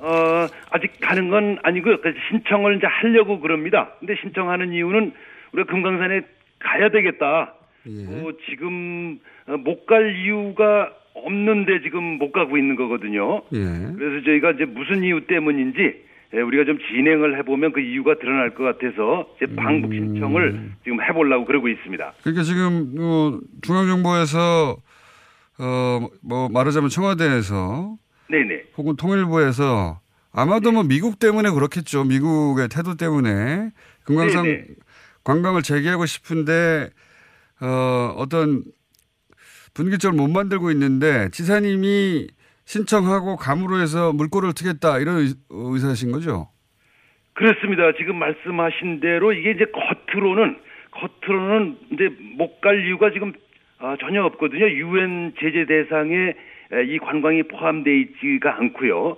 어, 0.00 0.46
아직 0.70 0.92
가는 1.00 1.28
건 1.30 1.58
아니고요. 1.62 2.00
그래서 2.00 2.16
신청을 2.30 2.76
이제 2.76 2.86
하려고 2.86 3.40
그럽니다. 3.40 3.90
근데 3.98 4.14
신청하는 4.22 4.72
이유는 4.72 5.12
우리가 5.52 5.70
금강산에 5.72 6.20
가야 6.60 6.90
되겠다. 6.90 7.54
어, 7.86 8.30
지금 8.50 9.18
못 9.64 9.86
갈 9.86 10.14
이유가 10.16 10.92
없는데 11.14 11.80
지금 11.82 12.02
못 12.18 12.30
가고 12.30 12.56
있는 12.58 12.76
거거든요. 12.76 13.42
예. 13.52 13.58
그래서 13.96 14.24
저희가 14.24 14.52
이제 14.52 14.64
무슨 14.66 15.02
이유 15.02 15.26
때문인지 15.26 15.78
예, 15.80 16.02
우리가 16.32 16.64
좀 16.64 16.78
진행을 16.78 17.38
해보면 17.38 17.72
그 17.72 17.80
이유가 17.80 18.18
드러날 18.18 18.54
것 18.54 18.64
같아서 18.64 19.26
이제 19.36 19.46
방북 19.54 19.94
신청을 19.94 20.72
지금 20.84 21.02
해보려고 21.02 21.46
그러고 21.46 21.68
있습니다. 21.68 22.12
그러니까 22.22 22.42
지금 22.42 22.94
어, 22.98 23.38
중앙정보에서 23.62 24.76
어, 25.58 26.08
뭐 26.22 26.48
말하자면 26.50 26.90
청와대에서 26.90 27.96
네네. 28.30 28.64
혹은 28.76 28.96
통일부에서 28.96 30.00
아마도 30.32 30.70
뭐 30.70 30.82
미국 30.82 31.18
때문에 31.18 31.50
그렇겠죠. 31.50 32.04
미국의 32.04 32.68
태도 32.68 32.94
때문에 32.94 33.70
금강산 34.04 34.44
네네. 34.44 34.64
관광을 35.24 35.62
재개하고 35.62 36.04
싶은데 36.04 36.90
어, 37.60 38.14
어떤 38.18 38.64
분기점을 39.72 40.16
못 40.16 40.28
만들고 40.28 40.70
있는데 40.72 41.30
지사님이 41.30 42.28
신청하고 42.68 43.36
감으로 43.36 43.80
해서 43.80 44.12
물꼬를 44.12 44.52
트겠다 44.52 44.98
이런 44.98 45.16
의- 45.20 45.32
의사신 45.48 46.12
거죠? 46.12 46.48
그렇습니다. 47.32 47.92
지금 47.96 48.16
말씀하신 48.18 49.00
대로 49.00 49.32
이게 49.32 49.52
이제 49.52 49.64
겉으로는 49.72 50.58
겉으로는 50.90 51.78
이제 51.92 52.10
못 52.36 52.60
갈 52.60 52.84
이유가 52.86 53.10
지금 53.10 53.32
아, 53.78 53.96
전혀 54.00 54.22
없거든요. 54.24 54.68
유엔 54.68 55.32
제재 55.40 55.64
대상에 55.64 56.34
에, 56.72 56.84
이 56.86 56.98
관광이 56.98 57.44
포함되어 57.44 57.94
있지가 57.94 58.58
않고요. 58.58 59.16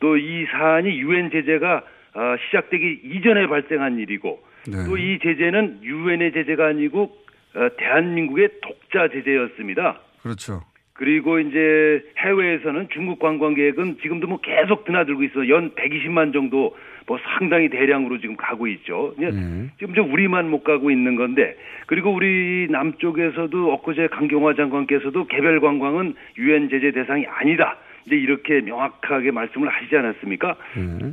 또 0.00 0.16
이 0.18 0.44
사안이 0.50 0.90
유엔 1.00 1.30
제재가 1.30 1.82
아, 2.14 2.36
시작되기 2.44 3.00
이전에 3.04 3.46
발생한 3.46 3.98
일이고 4.00 4.42
네. 4.66 4.84
또이 4.84 5.18
제재는 5.22 5.78
유엔의 5.82 6.32
제재가 6.34 6.66
아니고 6.66 7.16
어, 7.54 7.68
대한민국의 7.78 8.48
독자 8.60 9.08
제재였습니다. 9.08 10.00
그렇죠. 10.22 10.60
그리고 10.94 11.38
이제 11.38 12.04
해외에서는 12.18 12.88
중국 12.92 13.18
관광객은 13.18 13.98
지금도 14.02 14.26
뭐 14.28 14.38
계속 14.40 14.84
드나들고 14.84 15.22
있어 15.24 15.48
연 15.48 15.70
120만 15.74 16.32
정도 16.32 16.76
뭐 17.06 17.18
상당히 17.18 17.68
대량으로 17.68 18.20
지금 18.20 18.36
가고 18.36 18.66
있죠. 18.68 19.14
이제 19.16 19.30
지금 19.78 19.94
좀 19.94 20.12
우리만 20.12 20.50
못 20.50 20.62
가고 20.62 20.90
있는 20.90 21.16
건데 21.16 21.56
그리고 21.86 22.12
우리 22.12 22.68
남쪽에서도 22.70 23.72
엊그제 23.72 24.08
강경화 24.08 24.54
장관께서도 24.54 25.26
개별 25.26 25.60
관광은 25.60 26.14
유엔 26.38 26.68
제재 26.68 26.92
대상이 26.92 27.26
아니다. 27.26 27.78
이제 28.06 28.16
이렇게 28.16 28.60
명확하게 28.60 29.30
말씀을 29.30 29.68
하시지 29.68 29.96
않았습니까? 29.96 30.56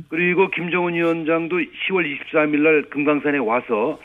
그리고 0.08 0.48
김정은 0.50 0.94
위원장도 0.94 1.58
10월 1.58 2.04
23일 2.04 2.58
날 2.62 2.82
금강산에 2.90 3.38
와서 3.38 3.98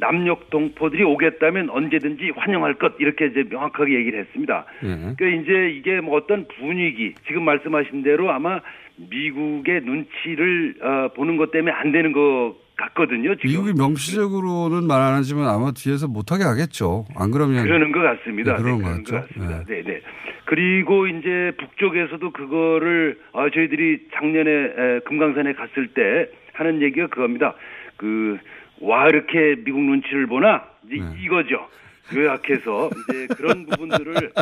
남녘 0.00 0.50
동포들이 0.50 1.04
오겠다면 1.04 1.70
언제든지 1.70 2.32
환영할 2.34 2.74
것 2.74 2.94
이렇게 2.98 3.26
이제 3.26 3.44
명확하게 3.48 3.94
얘기를 3.94 4.20
했습니다. 4.20 4.64
그러니까 4.80 5.26
이제 5.26 5.70
이게 5.76 6.00
뭐 6.00 6.16
어떤 6.16 6.46
분위기 6.58 7.14
지금 7.26 7.44
말씀하신 7.44 8.02
대로 8.02 8.30
아마 8.30 8.60
미국의 8.96 9.82
눈치를 9.82 10.74
어, 10.82 11.08
보는 11.14 11.36
것 11.36 11.50
때문에 11.52 11.72
안 11.72 11.92
되는 11.92 12.12
것 12.12 12.54
같거든요. 12.76 13.34
지금 13.36 13.50
미국이 13.50 13.72
명시적으로는 13.74 14.86
말 14.86 15.00
안 15.00 15.14
하지만 15.14 15.48
아마 15.48 15.70
뒤에서 15.72 16.08
못하게 16.08 16.44
하겠죠. 16.44 17.04
안 17.16 17.30
그러면 17.30 17.62
그러는 17.64 17.92
것 17.92 18.00
같습니다. 18.00 18.56
네, 18.56 18.62
그런 18.62 18.78
네, 18.78 18.84
것 18.84 19.04
같습니다. 19.04 19.64
네, 19.68 19.82
네. 19.82 20.00
그리고 20.46 21.06
이제 21.06 21.52
북쪽에서도 21.58 22.30
그거를 22.32 23.18
아, 23.32 23.48
저희들이 23.52 24.08
작년에 24.14 24.50
에, 24.50 25.00
금강산에 25.06 25.52
갔을 25.52 25.88
때 25.88 26.28
하는 26.54 26.82
얘기가 26.82 27.06
그겁니다. 27.08 27.54
그 27.96 28.38
와 28.80 29.08
이렇게 29.08 29.56
미국 29.64 29.80
눈치를 29.82 30.26
보나 30.26 30.64
이제 30.86 30.96
네. 30.96 31.22
이거죠. 31.22 31.68
요약해서 32.14 32.90
이제 33.08 33.26
그런 33.36 33.66
부분들을 33.70 34.32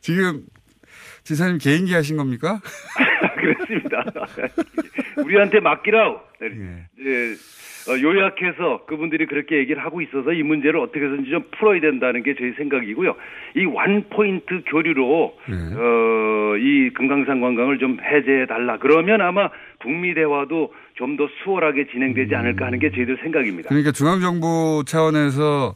지금 0.00 0.42
지사님 1.22 1.58
개인기 1.58 1.94
하신 1.94 2.16
겁니까? 2.16 2.60
그렇습니다. 3.38 4.04
우리한테 5.24 5.60
맡기라우. 5.60 6.18
네. 6.40 6.48
예. 6.48 7.04
네. 7.04 7.34
어, 7.88 8.00
요약해서 8.00 8.84
그분들이 8.86 9.26
그렇게 9.26 9.56
얘기를 9.56 9.84
하고 9.84 10.00
있어서 10.02 10.32
이 10.32 10.44
문제를 10.44 10.78
어떻게 10.78 11.00
해서든지 11.00 11.30
좀 11.30 11.42
풀어야 11.58 11.80
된다는 11.80 12.22
게 12.22 12.36
저희 12.36 12.52
생각이고요. 12.52 13.16
이 13.56 13.64
원포인트 13.64 14.62
교류로 14.66 15.36
네. 15.48 15.54
어, 15.74 16.56
이 16.58 16.90
금강산 16.94 17.40
관광을 17.40 17.78
좀 17.78 17.98
해제해 18.00 18.46
달라. 18.46 18.78
그러면 18.78 19.20
아마 19.20 19.50
북미 19.80 20.14
대화도 20.14 20.72
좀 20.94 21.16
더 21.16 21.28
수월하게 21.42 21.86
진행되지 21.92 22.34
않을까 22.34 22.66
하는 22.66 22.78
게 22.78 22.90
저희들 22.90 23.18
생각입니다. 23.22 23.68
그러니까 23.68 23.92
중앙정부 23.92 24.84
차원에서 24.86 25.74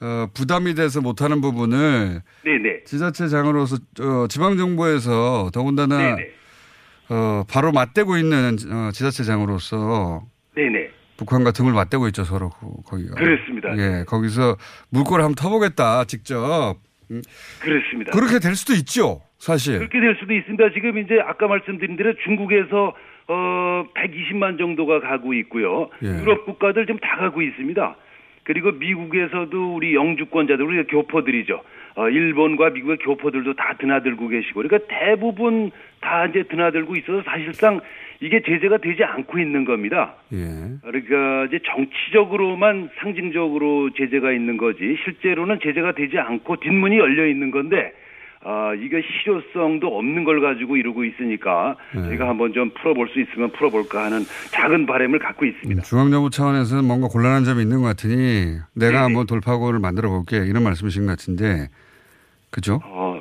어, 0.00 0.26
부담이 0.34 0.74
돼서 0.74 1.00
못하는 1.00 1.40
부분을 1.40 2.20
네네. 2.44 2.84
지자체장으로서 2.84 3.76
어, 4.00 4.26
지방정부에서 4.28 5.50
더군다나 5.52 5.98
네네. 5.98 6.30
어, 7.10 7.44
바로 7.50 7.72
맞대고 7.72 8.16
있는 8.16 8.56
어, 8.70 8.90
지자체장으로서 8.92 10.22
네네. 10.54 10.90
북한과 11.16 11.52
등을 11.52 11.72
맞대고 11.72 12.08
있죠 12.08 12.24
서로 12.24 12.50
그- 12.50 12.82
거기가. 12.90 13.14
그렇습니다. 13.14 13.76
예, 13.78 14.04
거기서 14.04 14.56
물꼬를 14.90 15.24
한번 15.24 15.34
터보겠다 15.36 16.04
직접. 16.04 16.76
음, 17.10 17.22
그렇습니다. 17.60 18.10
그렇게 18.12 18.38
될 18.40 18.56
수도 18.56 18.72
있죠 18.74 19.20
사실. 19.38 19.78
그렇게 19.78 20.00
될 20.00 20.16
수도 20.18 20.32
있습니다. 20.34 20.72
지금 20.74 20.98
이제 20.98 21.14
아까 21.24 21.46
말씀드린 21.46 21.96
대로 21.96 22.14
중국에서 22.24 22.94
어 23.28 23.84
120만 23.94 24.58
정도가 24.58 25.00
가고 25.00 25.34
있고요. 25.34 25.88
예. 26.02 26.08
유럽 26.08 26.44
국가들 26.44 26.86
지금 26.86 26.98
다 27.00 27.16
가고 27.16 27.42
있습니다. 27.42 27.96
그리고 28.44 28.72
미국에서도 28.72 29.74
우리 29.74 29.94
영주권자들, 29.94 30.64
우리 30.64 30.84
교포들이죠. 30.84 31.62
어, 31.96 32.08
일본과 32.08 32.70
미국의 32.70 32.98
교포들도 32.98 33.54
다 33.54 33.74
드나들고 33.78 34.28
계시고, 34.28 34.62
그러니까 34.62 34.86
대부분 34.88 35.70
다 36.00 36.26
이제 36.26 36.42
드나들고 36.42 36.96
있어서 36.96 37.22
사실상 37.22 37.80
이게 38.20 38.42
제재가 38.42 38.78
되지 38.78 39.02
않고 39.04 39.38
있는 39.38 39.64
겁니다. 39.64 40.14
예. 40.32 40.38
그러니까 40.82 41.46
이제 41.46 41.60
정치적으로만 41.64 42.90
상징적으로 42.98 43.90
제재가 43.90 44.32
있는 44.32 44.56
거지, 44.56 44.96
실제로는 45.04 45.60
제재가 45.62 45.92
되지 45.92 46.18
않고 46.18 46.56
뒷문이 46.56 46.98
열려 46.98 47.26
있는 47.26 47.50
건데, 47.50 47.92
아, 48.46 48.74
이게 48.74 49.00
실효성도 49.00 49.96
없는 49.96 50.24
걸 50.24 50.42
가지고 50.42 50.76
이러고 50.76 51.04
있으니까 51.04 51.76
네. 51.94 52.02
저희가 52.02 52.28
한번 52.28 52.52
좀 52.52 52.70
풀어볼 52.74 53.08
수 53.08 53.20
있으면 53.20 53.50
풀어볼까 53.52 54.04
하는 54.04 54.20
작은 54.50 54.84
바람을 54.84 55.18
갖고 55.18 55.46
있습니다. 55.46 55.82
중앙정부 55.82 56.28
차원에서는 56.28 56.84
뭔가 56.84 57.08
곤란한 57.08 57.44
점이 57.44 57.62
있는 57.62 57.80
것 57.80 57.88
같으니 57.88 58.58
내가 58.74 58.92
네네. 58.92 58.98
한번 58.98 59.26
돌파구를 59.26 59.80
만들어 59.80 60.10
볼게 60.10 60.36
이런 60.46 60.62
말씀이신 60.62 61.06
것 61.06 61.12
같은데 61.12 61.68
그죠? 62.50 62.80
어, 62.84 63.18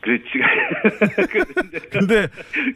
그렇지. 0.00 0.24
근데 1.92 2.26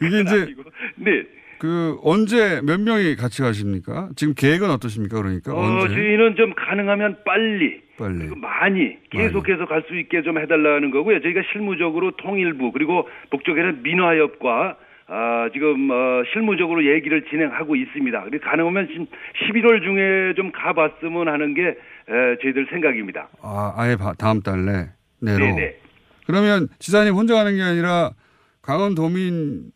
이게 0.01 0.21
이제 0.21 0.53
네. 0.95 1.23
그 1.59 1.97
언제 2.03 2.61
몇 2.63 2.79
명이 2.79 3.15
같이 3.15 3.41
가십니까? 3.41 4.09
지금 4.15 4.33
계획은 4.35 4.69
어떠십니까? 4.69 5.17
그러니까 5.21 5.53
어, 5.53 5.59
언제 5.81 5.93
저희는 5.95 6.35
좀 6.35 6.53
가능하면 6.55 7.17
빨리 7.25 7.81
빨리 7.97 8.19
그리고 8.19 8.35
많이 8.35 8.97
계속해서 9.09 9.65
갈 9.65 9.83
수 9.87 9.95
있게 9.97 10.21
좀 10.21 10.37
해달라는 10.37 10.91
거고요. 10.91 11.21
저희가 11.21 11.41
실무적으로 11.51 12.11
통일부 12.17 12.71
그리고 12.71 13.07
북쪽에는 13.31 13.81
민화협과 13.83 14.77
아, 15.09 15.49
지금 15.53 15.89
어, 15.89 16.21
실무적으로 16.33 16.85
얘기를 16.85 17.23
진행하고 17.29 17.75
있습니다. 17.77 18.23
그리고 18.25 18.43
가능하면 18.45 18.87
지금 18.89 19.05
11월 19.47 19.81
중에 19.81 20.33
좀 20.35 20.51
가봤으면 20.51 21.29
하는 21.29 21.53
게 21.53 21.61
에, 21.69 22.37
저희들 22.41 22.67
생각입니다. 22.69 23.29
아, 23.41 23.73
아예 23.77 23.95
바- 23.95 24.13
다음 24.13 24.41
달 24.41 24.65
내, 24.65 24.89
내로. 25.21 25.39
네네. 25.45 25.75
그러면 26.25 26.67
지사님 26.79 27.13
혼자 27.13 27.35
가는 27.35 27.55
게 27.55 27.61
아니라 27.61 28.11
강원도민 28.61 29.71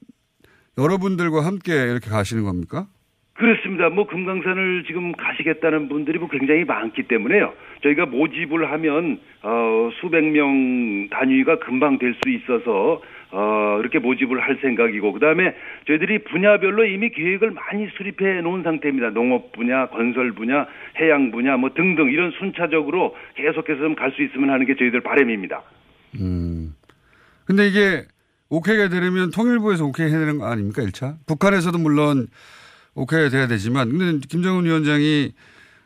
여러분들과 0.81 1.45
함께 1.45 1.73
이렇게 1.73 2.09
가시는 2.09 2.43
겁니까? 2.43 2.87
그렇습니다. 3.33 3.89
뭐 3.89 4.05
금강산을 4.05 4.83
지금 4.85 5.13
가시겠다는 5.13 5.89
분들이 5.89 6.19
뭐 6.19 6.27
굉장히 6.29 6.63
많기 6.63 7.03
때문에요. 7.03 7.53
저희가 7.81 8.05
모집을 8.05 8.71
하면 8.71 9.19
어 9.41 9.89
수백 9.99 10.23
명 10.25 11.09
단위가 11.09 11.57
금방 11.57 11.97
될 11.97 12.13
수 12.13 12.29
있어서 12.29 13.01
어 13.31 13.77
이렇게 13.79 13.97
모집을 13.97 14.39
할 14.41 14.59
생각이고 14.61 15.13
그다음에 15.13 15.55
저희들이 15.87 16.19
분야별로 16.25 16.85
이미 16.85 17.09
계획을 17.09 17.51
많이 17.51 17.87
수립해 17.97 18.41
놓은 18.41 18.61
상태입니다. 18.61 19.09
농업 19.11 19.51
분야, 19.53 19.87
건설 19.87 20.33
분야, 20.33 20.67
해양 20.99 21.31
분야 21.31 21.57
뭐 21.57 21.71
등등 21.73 22.11
이런 22.11 22.31
순차적으로 22.37 23.15
계속해서 23.35 23.79
좀 23.81 23.95
갈 23.95 24.11
수 24.11 24.21
있으면 24.21 24.51
하는 24.51 24.67
게 24.67 24.75
저희들 24.75 25.01
바람입니다. 25.01 25.63
음. 26.19 26.75
근데 27.45 27.67
이게 27.67 28.03
오케이가 28.51 28.89
되려면 28.89 29.31
통일부에서 29.31 29.85
오케이 29.85 30.09
해야 30.09 30.19
되는 30.19 30.37
거 30.37 30.45
아닙니까, 30.45 30.81
1차? 30.83 31.15
북한에서도 31.25 31.77
물론 31.79 32.27
오케이가 32.95 33.29
돼야 33.29 33.47
되지만, 33.47 33.89
근데 33.89 34.27
김정은 34.27 34.65
위원장이 34.65 35.31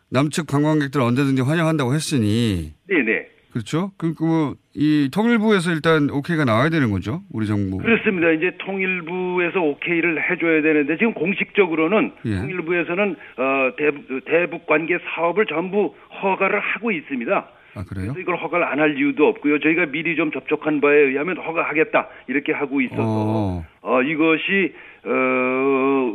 남측 0.09 0.47
관광객들 0.47 0.99
언제든지 0.99 1.43
환영한다고 1.43 1.93
했으니, 1.93 2.73
네네. 2.89 3.27
그렇죠? 3.51 3.91
그리고 3.97 4.55
이 4.73 5.09
통일부에서 5.13 5.71
일단 5.71 6.09
오케이가 6.09 6.43
나와야 6.43 6.69
되는 6.69 6.89
거죠, 6.89 7.21
우리 7.31 7.45
정부. 7.45 7.77
그렇습니다. 7.77 8.31
이제 8.31 8.51
통일부에서 8.57 9.61
오케이를 9.61 10.29
해줘야 10.29 10.61
되는데 10.61 10.97
지금 10.97 11.13
공식적으로는 11.13 12.11
예. 12.25 12.35
통일부에서는 12.35 13.15
어, 13.37 13.75
대북, 13.77 14.25
대북 14.25 14.65
관계 14.65 14.97
사업을 14.97 15.45
전부 15.45 15.93
허가를 16.21 16.59
하고 16.59 16.91
있습니다. 16.91 17.47
아, 17.75 17.83
그래요? 17.83 18.13
그래서 18.13 18.19
이걸 18.19 18.37
허가를 18.37 18.65
안 18.65 18.79
할 18.79 18.97
이유도 18.97 19.27
없고요. 19.27 19.59
저희가 19.59 19.87
미리 19.87 20.15
좀 20.15 20.31
접촉한 20.31 20.81
바에 20.81 20.95
의하면 20.95 21.37
허가하겠다 21.37 22.07
이렇게 22.27 22.51
하고 22.53 22.81
있어서 22.81 23.01
어. 23.03 23.65
어, 23.81 24.01
이것이 24.01 24.73
어, 25.05 25.09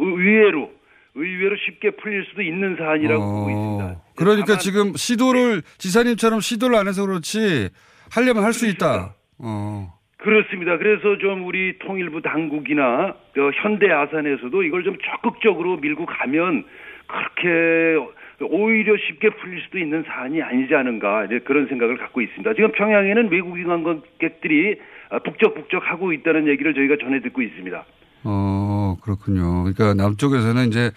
의외로 0.00 0.70
의외로 1.14 1.56
쉽게 1.56 1.90
풀릴 1.92 2.24
수도 2.26 2.42
있는 2.42 2.76
사안이라고 2.76 3.20
보고 3.20 3.50
있습니다. 3.50 4.00
그러니까 4.16 4.58
지금 4.58 4.92
시도를, 4.94 5.62
지사님처럼 5.78 6.40
시도를 6.40 6.76
안 6.76 6.86
해서 6.86 7.04
그렇지, 7.04 7.68
하려면 8.12 8.44
할 8.44 8.52
수 8.52 8.66
있다. 8.68 9.14
어. 9.38 9.92
그렇습니다. 10.18 10.76
그래서 10.78 11.16
좀 11.18 11.46
우리 11.46 11.78
통일부 11.78 12.20
당국이나 12.22 13.14
저 13.34 13.50
현대 13.62 13.90
아산에서도 13.90 14.62
이걸 14.62 14.84
좀 14.84 14.96
적극적으로 15.02 15.78
밀고 15.78 16.04
가면 16.06 16.64
그렇게 17.06 18.12
오히려 18.46 18.96
쉽게 18.96 19.30
풀릴 19.30 19.62
수도 19.62 19.78
있는 19.78 20.02
사안이 20.06 20.42
아니지 20.42 20.74
않은가 20.74 21.26
이제 21.26 21.40
그런 21.40 21.68
생각을 21.68 21.98
갖고 21.98 22.20
있습니다. 22.20 22.54
지금 22.54 22.72
평양에는 22.72 23.30
외국인 23.30 23.66
관광객들이 23.66 24.78
아, 25.10 25.18
북적북적 25.18 25.82
하고 25.84 26.12
있다는 26.12 26.46
얘기를 26.48 26.74
저희가 26.74 26.96
전해 27.00 27.20
듣고 27.20 27.42
있습니다. 27.42 27.84
어, 28.24 28.96
그렇군요. 29.02 29.64
그러니까 29.64 29.94
남쪽에서는 29.94 30.68
이제 30.68 30.90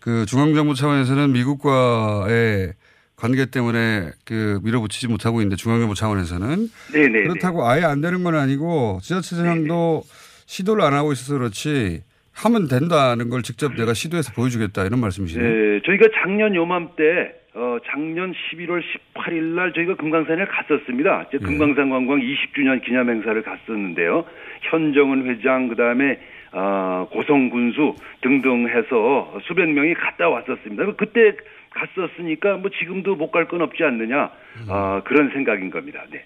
그 0.00 0.26
중앙정부 0.26 0.74
차원에서는 0.74 1.32
미국과의 1.32 2.72
관계 3.16 3.46
때문에 3.46 4.10
그 4.24 4.60
밀어붙이지 4.64 5.08
못하고 5.08 5.40
있는데 5.40 5.56
중앙정부 5.56 5.94
차원에서는 5.94 6.68
네네. 6.92 7.22
그렇다고 7.22 7.66
아예 7.66 7.82
안 7.84 8.00
되는 8.00 8.24
건 8.24 8.34
아니고 8.34 8.98
지자체장도 9.02 10.02
시도를 10.46 10.82
안 10.82 10.92
하고 10.92 11.12
있어서 11.12 11.38
그렇지 11.38 12.02
하면 12.34 12.66
된다는 12.68 13.28
걸 13.28 13.42
직접 13.42 13.74
내가 13.74 13.92
시도해서 13.94 14.32
보여주겠다 14.32 14.84
이런 14.84 15.00
말씀이시네요. 15.00 15.48
네, 15.48 15.80
저희가 15.84 16.08
작년 16.22 16.54
요맘때 16.54 17.34
어 17.54 17.76
작년 17.86 18.32
11월 18.32 18.82
18일 19.14 19.42
날 19.54 19.72
저희가 19.74 19.96
금강산에 19.96 20.46
갔었습니다. 20.46 21.26
이제 21.28 21.38
금강산 21.38 21.90
관광 21.90 22.18
20주년 22.20 22.82
기념 22.84 23.10
행사를 23.10 23.40
갔었는데요. 23.42 24.24
현정은 24.70 25.28
회장 25.28 25.68
그다음에 25.68 26.18
어 26.52 27.06
고성 27.12 27.50
군수 27.50 27.94
등등 28.22 28.66
해서 28.68 29.38
수백 29.46 29.70
명이 29.70 29.94
갔다 29.94 30.28
왔었습니다. 30.30 30.94
그때 30.96 31.36
갔었으니까 31.70 32.56
뭐 32.56 32.70
지금도 32.70 33.16
못 33.16 33.30
갈 33.30 33.46
건 33.48 33.60
없지 33.62 33.82
않느냐 33.82 34.30
어, 34.68 35.02
그런 35.04 35.30
생각인 35.30 35.70
겁니다. 35.70 36.02
네, 36.10 36.24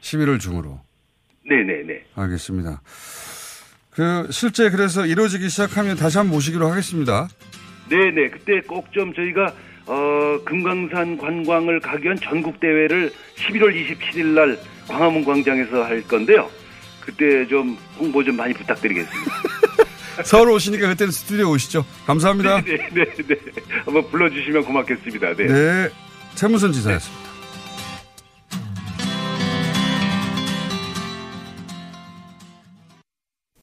11월 0.00 0.38
중으로. 0.38 0.80
네, 1.46 1.62
네, 1.62 1.82
네. 1.86 2.04
알겠습니다. 2.14 2.80
그 3.94 4.26
실제 4.30 4.70
그래서 4.70 5.06
이루어지기 5.06 5.48
시작하면 5.48 5.96
다시 5.96 6.18
한번 6.18 6.34
모시기로 6.34 6.68
하겠습니다. 6.70 7.28
네네 7.88 8.30
그때 8.30 8.60
꼭 8.66 8.84
좀 8.92 9.12
저희가 9.14 9.52
어 9.86 10.38
금강산 10.44 11.18
관광을 11.18 11.80
가기 11.80 12.04
위한 12.04 12.16
전국 12.22 12.58
대회를 12.60 13.12
11월 13.36 13.74
27일 13.74 14.24
날 14.28 14.58
광화문 14.88 15.24
광장에서 15.24 15.84
할 15.84 16.02
건데요. 16.02 16.48
그때 17.00 17.46
좀 17.46 17.76
홍보 17.98 18.24
좀 18.24 18.36
많이 18.36 18.54
부탁드리겠습니다. 18.54 19.32
서울 20.24 20.50
오시니까 20.50 20.88
그때는 20.88 21.10
스튜디오 21.12 21.50
오시죠. 21.50 21.84
감사합니다. 22.06 22.60
네네네 22.64 23.40
한번 23.84 24.08
불러주시면 24.10 24.64
고맙겠습니다. 24.64 25.34
네. 25.34 25.46
네. 25.46 25.88
최무선 26.34 26.72
지사였습니다. 26.72 27.23